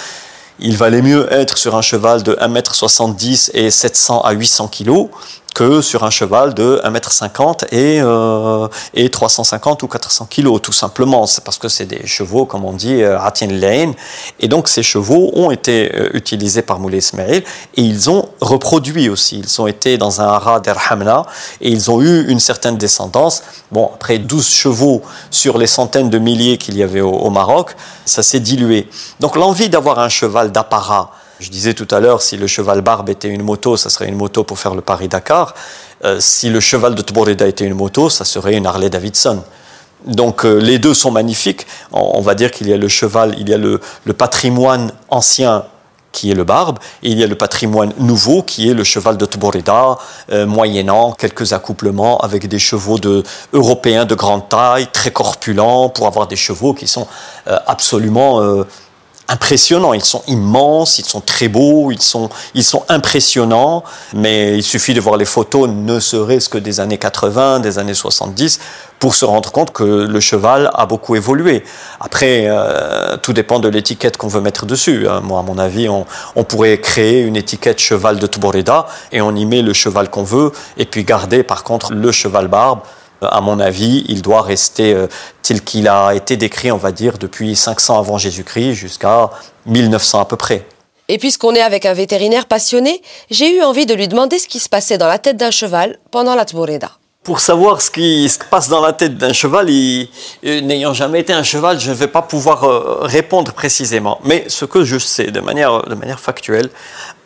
il 0.61 0.77
valait 0.77 1.03
mieux 1.03 1.33
être 1.33 1.59
sur 1.59 1.75
un 1.77 1.83
cheval 1.83 2.23
de 2.23 2.35
1m70 2.35 3.51
et 3.55 3.71
700 3.71 4.21
à 4.21 4.33
800 4.33 4.69
kg 4.69 5.09
que 5.55 5.81
sur 5.81 6.05
un 6.05 6.11
cheval 6.11 6.55
de 6.55 6.81
1m50 6.85 7.67
et, 7.73 8.01
euh, 8.01 8.69
et 8.95 9.11
350 9.11 9.83
ou 9.83 9.89
400 9.89 10.29
kg, 10.31 10.61
tout 10.61 10.73
simplement. 10.73 11.27
C'est 11.27 11.45
parce 11.45 11.59
que 11.59 11.69
c'est 11.69 11.87
des 11.87 12.07
chevaux, 12.07 12.47
comme 12.47 12.65
on 12.65 12.73
dit, 12.73 13.03
euh, 13.03 13.19
lane. 13.51 13.95
Et 14.39 14.49
donc 14.49 14.69
ces 14.69 14.83
chevaux 14.83 15.31
ont 15.35 15.51
été 15.51 15.95
euh, 15.95 16.11
utilisés 16.15 16.63
par 16.63 16.79
Moulay 16.79 16.99
Ismail 16.99 17.45
et 17.77 17.83
ils 17.83 18.11
ont 18.11 18.29
reproduit 18.41 19.09
aussi. 19.09 19.41
Ils 19.41 19.61
ont 19.61 19.67
été 19.67 19.99
dans 19.99 20.21
un 20.21 20.27
haras 20.27 20.61
d'Erhamna 20.61 21.25
et 21.61 21.71
ils 21.71 21.91
ont 21.91 22.01
eu 22.01 22.29
une 22.29 22.41
certaine 22.41 22.77
descendance. 22.77 23.43
Bon, 23.73 23.91
après 23.95 24.19
12 24.19 24.47
chevaux 24.47 25.03
sur 25.31 25.59
les 25.59 25.67
centaines 25.67 26.11
de 26.11 26.19
milliers 26.19 26.59
qu'il 26.59 26.77
y 26.77 26.83
avait 26.83 27.01
au, 27.01 27.13
au 27.13 27.31
Maroc, 27.31 27.77
ça 28.05 28.23
s'est 28.23 28.41
dilué. 28.41 28.89
Donc 29.21 29.37
l'envie 29.37 29.69
d'avoir 29.69 29.99
un 29.99 30.09
cheval 30.09 30.53
d'apparat, 30.53 31.13
je 31.41 31.49
disais 31.49 31.73
tout 31.73 31.89
à 31.91 32.01
l'heure, 32.01 32.21
si 32.21 32.37
le 32.37 32.47
cheval 32.47 32.83
barbe 32.83 33.09
était 33.09 33.29
une 33.29 33.43
moto, 33.43 33.77
ça 33.79 33.89
serait 33.89 34.09
une 34.09 34.15
moto 34.15 34.45
pour 34.45 34.59
faire 34.59 34.75
le 34.75 34.83
Paris-Dakar. 34.83 35.55
Euh, 36.05 36.19
si 36.21 36.51
le 36.51 36.61
cheval 36.61 36.95
de 36.95 37.03
Tboreda 37.03 37.47
était 37.47 37.65
une 37.65 37.75
moto, 37.75 38.11
ça 38.11 38.27
serait 38.27 38.55
une 38.55 38.67
Harley 38.67 38.91
Davidson. 38.91 39.43
Donc 40.07 40.45
euh, 40.45 40.59
les 40.59 40.79
deux 40.79 40.93
sont 40.93 41.11
magnifiques. 41.11 41.67
On, 41.93 42.21
va 42.21 42.35
dire 42.35 42.51
qu'il 42.51 42.69
y 42.69 42.73
a 42.75 42.77
le 42.77 42.89
cheval, 42.89 43.35
il 43.39 43.49
y 43.49 43.55
a 43.55 43.59
le, 43.59 43.81
patrimoine 44.17 44.93
ancien 45.09 45.65
qui 46.13 46.31
est 46.31 46.35
le 46.35 46.45
barbe, 46.45 46.79
et 47.05 47.11
il 47.11 47.19
y 47.19 47.23
a 47.23 47.27
le 47.27 47.37
patrimoine 47.37 47.93
nouveau 47.99 48.43
qui 48.43 48.69
est 48.69 48.75
le 48.75 48.83
cheval 48.83 49.17
de 49.17 49.25
Tboreda, 49.25 49.97
euh, 50.33 50.45
moyennant 50.45 51.13
quelques 51.13 51.53
accouplements 51.53 52.19
avec 52.19 52.49
des 52.49 52.59
chevaux 52.59 52.99
de, 52.99 53.23
européens 53.53 54.05
de 54.05 54.15
grande 54.15 54.49
taille, 54.49 54.89
très 54.93 55.13
corpulents, 55.13 55.89
pour 55.89 56.07
avoir 56.07 56.27
des 56.27 56.37
chevaux 56.37 56.75
qui 56.75 56.87
sont 56.89 57.07
absolument 57.47 58.65
impressionnants. 59.31 59.95
Ils 59.95 60.05
sont 60.05 60.23
immenses, 60.27 60.99
ils 60.99 61.05
sont 61.05 61.21
très 61.21 61.49
beaux, 61.49 61.91
ils 61.91 62.03
sont, 62.03 62.29
ils 62.55 62.65
sont 62.65 62.85
impressionnants, 62.89 63.85
mais 64.13 64.59
il 64.59 64.63
suffit 64.63 64.93
de 64.93 65.01
voir 65.01 65.17
les 65.17 65.25
photos, 65.25 65.69
ne 65.69 66.01
serait-ce 66.01 66.49
que 66.49 66.59
des 66.59 66.81
années 66.81 66.99
80, 66.99 67.61
des 67.61 67.79
années 67.79 67.95
70, 67.95 68.61
pour 68.99 69.15
se 69.15 69.25
rendre 69.25 69.51
compte 69.51 69.73
que 69.73 69.85
le 69.85 70.21
cheval 70.21 70.71
a 70.75 70.85
beaucoup 70.85 71.17
évolué. 71.17 71.65
Après, 72.01 72.45
euh, 72.49 73.17
tout 73.17 73.33
dépend 73.33 73.59
de 73.59 73.69
l'étiquette 73.69 74.19
qu'on 74.19 74.29
veut 74.29 74.43
mettre 74.43 74.67
dessus. 74.67 75.09
Hein. 75.09 75.21
Moi, 75.23 75.39
à 75.39 75.43
mon 75.43 75.57
avis, 75.59 75.89
on, 75.89 76.05
on, 76.37 76.45
pourrait 76.45 76.79
créer 76.81 77.23
une 77.23 77.37
étiquette 77.37 77.79
cheval 77.79 78.19
de 78.19 78.27
Tuboreda 78.27 78.87
et 79.13 79.23
on 79.23 79.35
y 79.35 79.47
met 79.47 79.63
le 79.63 79.73
cheval 79.73 80.11
qu'on 80.11 80.25
veut, 80.25 80.53
et 80.77 80.85
puis 80.85 81.05
garder 81.05 81.43
par 81.43 81.65
contre 81.65 81.95
le 81.95 82.13
cheval 82.13 82.49
barbe 82.49 82.81
à 83.23 83.41
mon 83.41 83.61
avis, 83.61 84.05
il 84.09 84.23
doit 84.23 84.43
rester 84.43 84.95
euh, 84.95 85.07
tel 85.43 85.63
qu'il 85.63 85.89
a 85.89 86.15
été 86.15 86.37
décrit, 86.37 86.73
on 86.73 86.77
va 86.77 86.93
dire, 86.93 87.19
depuis 87.19 87.57
500 87.57 87.99
avant 87.99 88.19
Jésus-Christ 88.19 88.75
jusqu'à 88.75 89.31
1900 89.67 90.21
à 90.21 90.25
peu 90.25 90.37
près. 90.37 90.67
Et 91.09 91.19
puisqu'on 91.19 91.55
est 91.55 91.63
avec 91.63 91.87
un 91.87 91.93
vétérinaire 91.93 92.47
passionné, 92.47 93.03
j'ai 93.31 93.57
eu 93.57 93.63
envie 93.63 93.85
de 93.85 93.95
lui 93.95 94.07
demander 94.07 94.39
ce 94.39 94.47
qui 94.47 94.61
se 94.61 94.69
passait 94.69 94.97
dans 94.97 95.09
la 95.09 95.19
tête 95.19 95.37
d'un 95.37 95.51
cheval 95.51 95.99
pendant 96.13 96.37
la 96.37 96.45
Tboreda. 96.45 97.00
Pour 97.31 97.39
savoir 97.39 97.81
ce 97.81 97.93
qui 97.93 98.29
se 98.29 98.41
passe 98.41 98.69
dans 98.69 98.81
la 98.81 98.93
tête 98.93 99.17
d'un 99.17 99.33
cheval, 99.33 99.69
euh, 99.71 100.61
n'ayant 100.63 100.93
jamais 100.93 101.21
été 101.21 101.33
un 101.33 101.45
cheval, 101.45 101.79
je 101.79 101.91
ne 101.91 101.95
vais 101.95 102.09
pas 102.09 102.23
pouvoir 102.23 102.65
euh, 102.65 102.99
répondre 103.03 103.53
précisément. 103.53 104.19
Mais 104.25 104.47
ce 104.49 104.65
que 104.65 104.83
je 104.83 104.99
sais 104.99 105.31
de 105.31 105.39
manière, 105.39 105.85
de 105.85 105.95
manière 105.95 106.19
factuelle, 106.19 106.71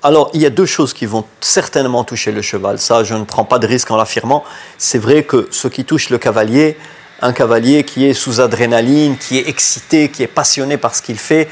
alors, 0.03 0.29
il 0.35 0.43
y 0.43 0.45
a 0.45 0.51
deux 0.51 0.67
choses 0.67 0.93
qui 0.93 1.07
vont 1.07 1.25
certainement 1.41 2.05
toucher 2.05 2.33
le 2.33 2.43
cheval. 2.43 2.79
Ça, 2.79 3.03
je 3.03 3.15
ne 3.15 3.25
prends 3.25 3.47
pas 3.47 3.59
de 3.59 3.67
risque 3.67 3.91
en 3.91 3.97
l'affirmant. 3.97 4.45
C'est 4.77 4.99
vrai 4.99 5.23
que 5.23 5.49
ce 5.51 5.69
qui 5.69 5.87
touche 5.87 6.11
le 6.11 6.19
cavalier, 6.19 6.77
un 7.23 7.33
cavalier 7.33 7.83
qui 7.85 8.05
est 8.05 8.13
sous 8.13 8.43
adrénaline, 8.43 9.17
qui 9.17 9.39
est 9.39 9.49
excité, 9.49 10.11
qui 10.11 10.23
est 10.23 10.27
passionné 10.27 10.77
par 10.77 10.95
ce 10.95 11.01
qu'il 11.01 11.19
fait, 11.19 11.49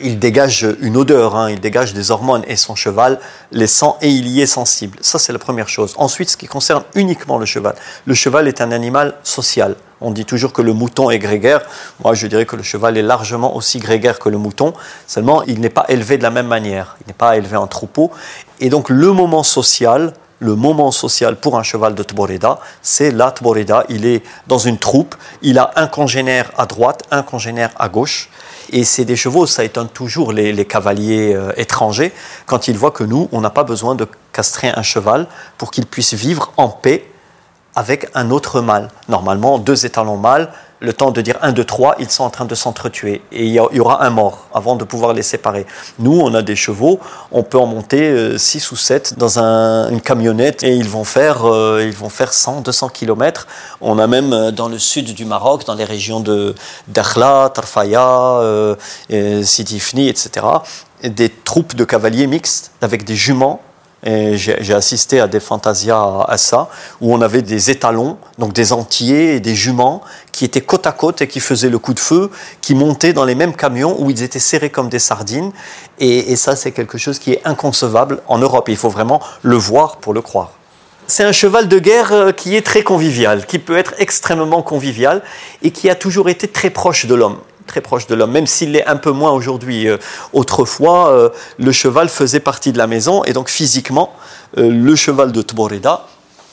il 0.00 0.18
dégage 0.18 0.66
une 0.80 0.96
odeur, 0.96 1.36
hein, 1.36 1.50
il 1.50 1.60
dégage 1.60 1.94
des 1.94 2.10
hormones 2.10 2.42
et 2.46 2.56
son 2.56 2.74
cheval 2.74 3.18
les 3.52 3.66
sent 3.66 3.92
et 4.00 4.08
il 4.08 4.28
y 4.28 4.40
est 4.40 4.46
sensible. 4.46 4.98
Ça, 5.00 5.18
c'est 5.18 5.32
la 5.32 5.38
première 5.38 5.68
chose. 5.68 5.94
Ensuite, 5.96 6.30
ce 6.30 6.36
qui 6.36 6.46
concerne 6.46 6.84
uniquement 6.94 7.38
le 7.38 7.46
cheval. 7.46 7.74
Le 8.06 8.14
cheval 8.14 8.48
est 8.48 8.60
un 8.60 8.72
animal 8.72 9.14
social. 9.22 9.76
On 10.00 10.10
dit 10.10 10.24
toujours 10.24 10.52
que 10.52 10.62
le 10.62 10.72
mouton 10.72 11.10
est 11.10 11.18
grégaire. 11.18 11.62
Moi, 12.02 12.14
je 12.14 12.26
dirais 12.26 12.46
que 12.46 12.56
le 12.56 12.62
cheval 12.62 12.98
est 12.98 13.02
largement 13.02 13.56
aussi 13.56 13.78
grégaire 13.78 14.18
que 14.18 14.28
le 14.28 14.38
mouton. 14.38 14.74
Seulement, 15.06 15.42
il 15.44 15.60
n'est 15.60 15.70
pas 15.70 15.86
élevé 15.88 16.18
de 16.18 16.22
la 16.22 16.30
même 16.30 16.46
manière. 16.46 16.96
Il 17.00 17.06
n'est 17.08 17.14
pas 17.14 17.36
élevé 17.36 17.56
en 17.56 17.66
troupeau. 17.66 18.10
Et 18.60 18.68
donc, 18.68 18.90
le 18.90 19.12
moment 19.12 19.42
social, 19.42 20.12
le 20.44 20.54
moment 20.56 20.92
social 20.92 21.36
pour 21.36 21.56
un 21.56 21.62
cheval 21.62 21.94
de 21.94 22.02
Tboreda, 22.02 22.58
c'est 22.82 23.10
la 23.10 23.32
Tboreda. 23.32 23.84
Il 23.88 24.04
est 24.04 24.22
dans 24.46 24.58
une 24.58 24.76
troupe, 24.76 25.14
il 25.40 25.58
a 25.58 25.72
un 25.76 25.86
congénère 25.86 26.52
à 26.58 26.66
droite, 26.66 27.02
un 27.10 27.22
congénère 27.22 27.70
à 27.76 27.88
gauche. 27.88 28.28
Et 28.70 28.84
c'est 28.84 29.06
des 29.06 29.16
chevaux, 29.16 29.46
ça 29.46 29.64
étonne 29.64 29.88
toujours 29.88 30.32
les, 30.32 30.64
cavaliers 30.66 31.34
euh, 31.34 31.52
étrangers 31.56 32.12
quand 32.44 32.68
ils 32.68 32.76
voient 32.76 32.90
que 32.90 33.04
nous, 33.04 33.28
on 33.32 33.40
n'a 33.40 33.50
pas 33.50 33.64
besoin 33.64 33.94
de 33.94 34.06
castrer 34.32 34.70
un 34.74 34.82
cheval 34.82 35.26
pour 35.56 35.70
qu'il 35.70 35.86
puisse 35.86 36.12
vivre 36.12 36.52
en 36.58 36.68
paix 36.68 37.10
avec 37.74 38.08
un 38.14 38.30
autre 38.30 38.60
mâle. 38.60 38.88
Normalement, 39.08 39.58
deux 39.58 39.86
étalons 39.86 40.16
mâles, 40.18 40.50
le 40.84 40.92
temps 40.92 41.10
de 41.10 41.20
dire 41.20 41.36
1, 41.42 41.52
2, 41.52 41.64
3, 41.64 41.96
ils 41.98 42.10
sont 42.10 42.24
en 42.24 42.30
train 42.30 42.44
de 42.44 42.54
s'entretuer. 42.54 43.22
Et 43.32 43.46
il 43.46 43.52
y, 43.52 43.80
aura 43.80 44.04
un 44.04 44.10
mort 44.10 44.46
avant 44.54 44.76
de 44.76 44.84
pouvoir 44.84 45.12
les 45.12 45.22
séparer. 45.22 45.66
Nous, 45.98 46.18
on 46.18 46.32
a 46.34 46.42
des 46.42 46.56
chevaux, 46.56 47.00
on 47.32 47.42
peut 47.42 47.58
en 47.58 47.66
monter 47.66 48.38
6 48.38 48.64
euh, 48.64 48.68
ou 48.72 48.76
7 48.76 49.18
dans 49.18 49.38
une 49.38 50.00
camionnette 50.00 50.62
et 50.62 50.74
ils 50.74 50.88
vont 50.88 51.04
faire, 51.04 51.44
euh, 51.44 51.82
ils 51.84 51.96
vont 51.96 52.08
faire 52.08 52.32
100, 52.32 52.60
200 52.60 52.88
km. 52.90 53.46
On 53.80 53.98
a 53.98 54.06
même 54.06 54.32
euh, 54.32 54.50
dans 54.50 54.68
le 54.68 54.78
sud 54.78 55.14
du 55.14 55.24
Maroc, 55.24 55.64
dans 55.66 55.74
les 55.74 55.84
régions 55.84 56.20
de 56.20 56.54
Dakhla, 56.88 57.50
Tarfaya, 57.54 58.40
Sidifni, 59.42 60.08
etc., 60.08 60.46
des 61.02 61.28
troupes 61.28 61.74
de 61.74 61.84
cavaliers 61.84 62.26
mixtes 62.26 62.70
avec 62.80 63.04
des 63.04 63.16
juments 63.16 63.60
j'ai 64.04 64.74
assisté 64.74 65.20
à 65.20 65.26
des 65.26 65.40
fantasias 65.40 66.24
à 66.28 66.36
ça, 66.36 66.68
où 67.00 67.14
on 67.14 67.20
avait 67.20 67.42
des 67.42 67.70
étalons, 67.70 68.18
donc 68.38 68.52
des 68.52 68.72
entiers 68.72 69.34
et 69.34 69.40
des 69.40 69.54
juments, 69.54 70.02
qui 70.32 70.44
étaient 70.44 70.60
côte 70.60 70.86
à 70.86 70.92
côte 70.92 71.22
et 71.22 71.28
qui 71.28 71.40
faisaient 71.40 71.70
le 71.70 71.78
coup 71.78 71.94
de 71.94 72.00
feu, 72.00 72.30
qui 72.60 72.74
montaient 72.74 73.12
dans 73.12 73.24
les 73.24 73.34
mêmes 73.34 73.54
camions 73.54 73.96
où 73.98 74.10
ils 74.10 74.22
étaient 74.22 74.38
serrés 74.38 74.70
comme 74.70 74.88
des 74.88 74.98
sardines. 74.98 75.52
Et, 75.98 76.36
ça, 76.36 76.56
c'est 76.56 76.72
quelque 76.72 76.98
chose 76.98 77.18
qui 77.18 77.32
est 77.32 77.40
inconcevable 77.44 78.20
en 78.26 78.38
Europe. 78.38 78.68
Il 78.68 78.76
faut 78.76 78.88
vraiment 78.88 79.20
le 79.42 79.56
voir 79.56 79.96
pour 79.96 80.12
le 80.12 80.20
croire. 80.20 80.52
C'est 81.06 81.24
un 81.24 81.32
cheval 81.32 81.68
de 81.68 81.78
guerre 81.78 82.12
euh, 82.12 82.32
qui 82.32 82.56
est 82.56 82.62
très 82.64 82.82
convivial, 82.82 83.44
qui 83.44 83.58
peut 83.58 83.76
être 83.76 83.92
extrêmement 83.98 84.62
convivial 84.62 85.22
et 85.62 85.70
qui 85.70 85.90
a 85.90 85.94
toujours 85.94 86.30
été 86.30 86.48
très 86.48 86.70
proche 86.70 87.04
de 87.04 87.14
l'homme 87.14 87.38
très 87.66 87.80
proche 87.80 88.06
de 88.06 88.14
l'homme, 88.14 88.32
même 88.32 88.46
s'il 88.46 88.72
l'est 88.72 88.86
un 88.86 88.96
peu 88.96 89.10
moins 89.10 89.32
aujourd'hui. 89.32 89.88
Euh, 89.88 89.98
autrefois, 90.32 91.10
euh, 91.10 91.28
le 91.58 91.72
cheval 91.72 92.08
faisait 92.08 92.40
partie 92.40 92.72
de 92.72 92.78
la 92.78 92.86
maison, 92.86 93.24
et 93.24 93.32
donc 93.32 93.48
physiquement, 93.48 94.12
euh, 94.58 94.70
le 94.70 94.94
cheval 94.96 95.32
de 95.32 95.42
Tboreda, 95.42 96.06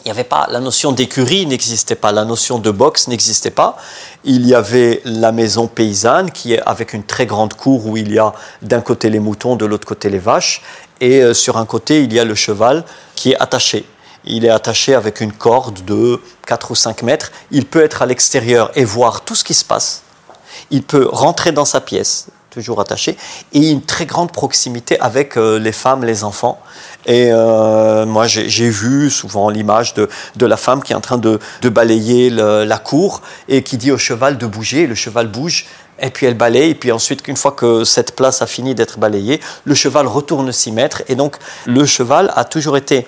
il 0.03 0.07
n'y 0.07 0.11
avait 0.11 0.23
pas 0.23 0.47
la 0.49 0.59
notion 0.59 0.91
d'écurie 0.93 1.45
n'existait 1.45 1.93
pas, 1.93 2.11
la 2.11 2.25
notion 2.25 2.57
de 2.57 2.71
boxe 2.71 3.07
n'existait 3.07 3.51
pas. 3.51 3.77
Il 4.23 4.47
y 4.47 4.55
avait 4.55 4.99
la 5.05 5.31
maison 5.31 5.67
paysanne 5.67 6.31
qui 6.31 6.53
est 6.53 6.61
avec 6.65 6.93
une 6.93 7.03
très 7.03 7.27
grande 7.27 7.53
cour 7.53 7.85
où 7.85 7.97
il 7.97 8.11
y 8.11 8.17
a 8.17 8.33
d'un 8.63 8.81
côté 8.81 9.11
les 9.11 9.19
moutons, 9.19 9.55
de 9.55 9.65
l'autre 9.65 9.85
côté 9.85 10.09
les 10.09 10.17
vaches, 10.17 10.63
et 11.01 11.35
sur 11.35 11.57
un 11.57 11.67
côté 11.67 12.01
il 12.03 12.11
y 12.13 12.19
a 12.19 12.25
le 12.25 12.33
cheval 12.33 12.83
qui 13.13 13.33
est 13.33 13.37
attaché. 13.39 13.85
Il 14.25 14.43
est 14.43 14.49
attaché 14.49 14.95
avec 14.95 15.21
une 15.21 15.33
corde 15.33 15.85
de 15.85 16.19
4 16.47 16.71
ou 16.71 16.75
5 16.75 17.03
mètres. 17.03 17.31
Il 17.51 17.65
peut 17.65 17.83
être 17.83 18.01
à 18.01 18.05
l'extérieur 18.05 18.71
et 18.75 18.85
voir 18.85 19.21
tout 19.21 19.35
ce 19.35 19.43
qui 19.43 19.53
se 19.53 19.65
passe. 19.65 20.03
Il 20.71 20.83
peut 20.83 21.07
rentrer 21.11 21.51
dans 21.51 21.65
sa 21.65 21.81
pièce, 21.81 22.27
toujours 22.49 22.81
attaché, 22.81 23.17
et 23.53 23.69
une 23.69 23.81
très 23.81 24.05
grande 24.05 24.31
proximité 24.31 24.99
avec 24.99 25.37
euh, 25.37 25.59
les 25.59 25.71
femmes, 25.71 26.03
les 26.03 26.23
enfants. 26.23 26.59
Et 27.05 27.29
euh, 27.31 28.05
moi, 28.05 28.27
j'ai 28.27 28.69
vu 28.69 29.09
souvent 29.09 29.49
l'image 29.49 29.93
de, 29.93 30.09
de, 30.35 30.45
la 30.45 30.57
femme 30.57 30.81
qui 30.81 30.93
est 30.93 30.95
en 30.95 31.01
train 31.01 31.17
de, 31.17 31.39
de 31.61 31.69
balayer 31.69 32.29
la 32.29 32.77
cour 32.77 33.21
et 33.47 33.63
qui 33.63 33.77
dit 33.77 33.91
au 33.91 33.97
cheval 33.97 34.37
de 34.37 34.45
bouger. 34.45 34.87
Le 34.87 34.95
cheval 34.95 35.27
bouge 35.27 35.65
et 36.01 36.09
puis 36.09 36.25
elle 36.25 36.33
balaye, 36.33 36.71
et 36.71 36.75
puis 36.75 36.91
ensuite, 36.91 37.27
une 37.27 37.37
fois 37.37 37.51
que 37.51 37.83
cette 37.83 38.15
place 38.15 38.41
a 38.41 38.47
fini 38.47 38.75
d'être 38.75 38.97
balayée, 38.97 39.39
le 39.65 39.75
cheval 39.75 40.07
retourne 40.07 40.51
s'y 40.51 40.71
mettre, 40.71 41.03
et 41.07 41.15
donc 41.15 41.37
le 41.65 41.85
cheval 41.85 42.31
a 42.35 42.43
toujours 42.43 42.75
été 42.75 43.05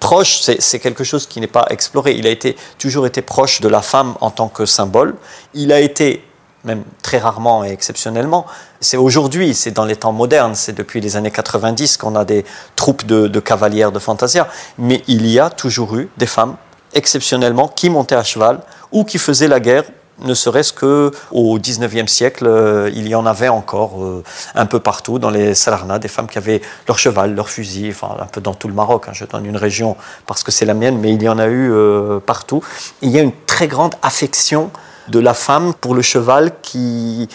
proche, 0.00 0.40
c'est 0.40 0.80
quelque 0.80 1.04
chose 1.04 1.26
qui 1.26 1.40
n'est 1.40 1.46
pas 1.46 1.66
exploré, 1.70 2.14
il 2.14 2.26
a 2.26 2.30
été, 2.30 2.56
toujours 2.78 3.06
été 3.06 3.22
proche 3.22 3.60
de 3.60 3.68
la 3.68 3.82
femme 3.82 4.14
en 4.20 4.30
tant 4.30 4.48
que 4.48 4.66
symbole, 4.66 5.14
il 5.54 5.72
a 5.72 5.80
été 5.80 6.24
même 6.64 6.84
très 7.02 7.18
rarement 7.18 7.64
et 7.64 7.70
exceptionnellement. 7.70 8.46
C'est 8.80 8.96
aujourd'hui, 8.96 9.54
c'est 9.54 9.70
dans 9.70 9.84
les 9.84 9.96
temps 9.96 10.12
modernes, 10.12 10.54
c'est 10.54 10.72
depuis 10.72 11.00
les 11.00 11.16
années 11.16 11.30
90 11.30 11.96
qu'on 11.96 12.14
a 12.16 12.24
des 12.24 12.44
troupes 12.76 13.04
de, 13.04 13.40
cavalières 13.40 13.92
de 13.92 13.98
Fantasia. 13.98 14.48
Mais 14.78 15.02
il 15.06 15.26
y 15.26 15.38
a 15.38 15.50
toujours 15.50 15.96
eu 15.96 16.08
des 16.16 16.26
femmes, 16.26 16.56
exceptionnellement, 16.94 17.68
qui 17.68 17.90
montaient 17.90 18.14
à 18.14 18.24
cheval 18.24 18.60
ou 18.90 19.04
qui 19.04 19.18
faisaient 19.18 19.48
la 19.48 19.60
guerre 19.60 19.84
ne 20.18 20.34
serait-ce 20.34 20.72
qu'au 20.72 21.58
XIXe 21.58 22.10
siècle, 22.10 22.46
euh, 22.46 22.90
il 22.94 23.08
y 23.08 23.14
en 23.14 23.26
avait 23.26 23.48
encore 23.48 24.04
euh, 24.04 24.22
un 24.54 24.66
peu 24.66 24.78
partout 24.78 25.18
dans 25.18 25.30
les 25.30 25.54
Salarnas, 25.54 25.98
des 25.98 26.06
femmes 26.06 26.28
qui 26.28 26.38
avaient 26.38 26.60
leur 26.86 26.98
cheval, 26.98 27.34
leur 27.34 27.48
fusil, 27.48 27.88
enfin 27.90 28.16
un 28.20 28.26
peu 28.26 28.40
dans 28.40 28.54
tout 28.54 28.68
le 28.68 28.74
Maroc. 28.74 29.06
Hein, 29.08 29.12
je 29.14 29.24
donne 29.24 29.46
une 29.46 29.56
région 29.56 29.96
parce 30.26 30.42
que 30.42 30.52
c'est 30.52 30.66
la 30.66 30.74
mienne, 30.74 30.98
mais 30.98 31.12
il 31.12 31.22
y 31.22 31.28
en 31.28 31.38
a 31.38 31.46
eu 31.46 31.72
euh, 31.72 32.20
partout. 32.20 32.62
il 33.00 33.10
y 33.10 33.18
a 33.18 33.22
une 33.22 33.32
très 33.46 33.68
grande 33.68 33.94
affection 34.02 34.70
de 35.08 35.18
la 35.18 35.34
femme 35.34 35.74
pour 35.74 35.94
le 35.94 36.02
cheval 36.02 36.52
qui, 36.62 37.28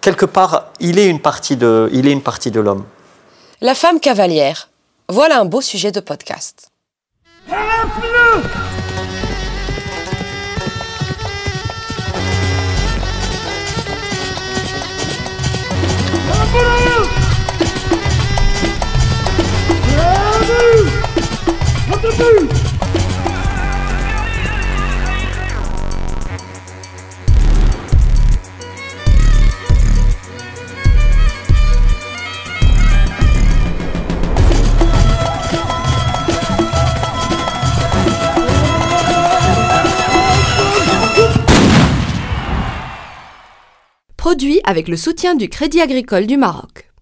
quelque 0.00 0.26
part, 0.26 0.66
il 0.80 0.98
est 0.98 1.08
une 1.08 1.20
partie 1.20 1.56
de, 1.56 1.88
il 1.92 2.06
est 2.06 2.12
une 2.12 2.22
partie 2.22 2.50
de 2.50 2.60
l'homme. 2.60 2.84
La 3.60 3.74
femme 3.74 4.00
cavalière. 4.00 4.68
Voilà 5.08 5.40
un 5.40 5.44
beau 5.44 5.60
sujet 5.60 5.92
de 5.92 6.00
podcast. 6.00 6.70
Produit 44.24 44.62
avec 44.64 44.88
le 44.88 44.96
soutien 44.96 45.34
du 45.34 45.50
Crédit 45.50 45.82
agricole 45.82 46.26
du 46.26 46.38
Maroc. 46.38 46.93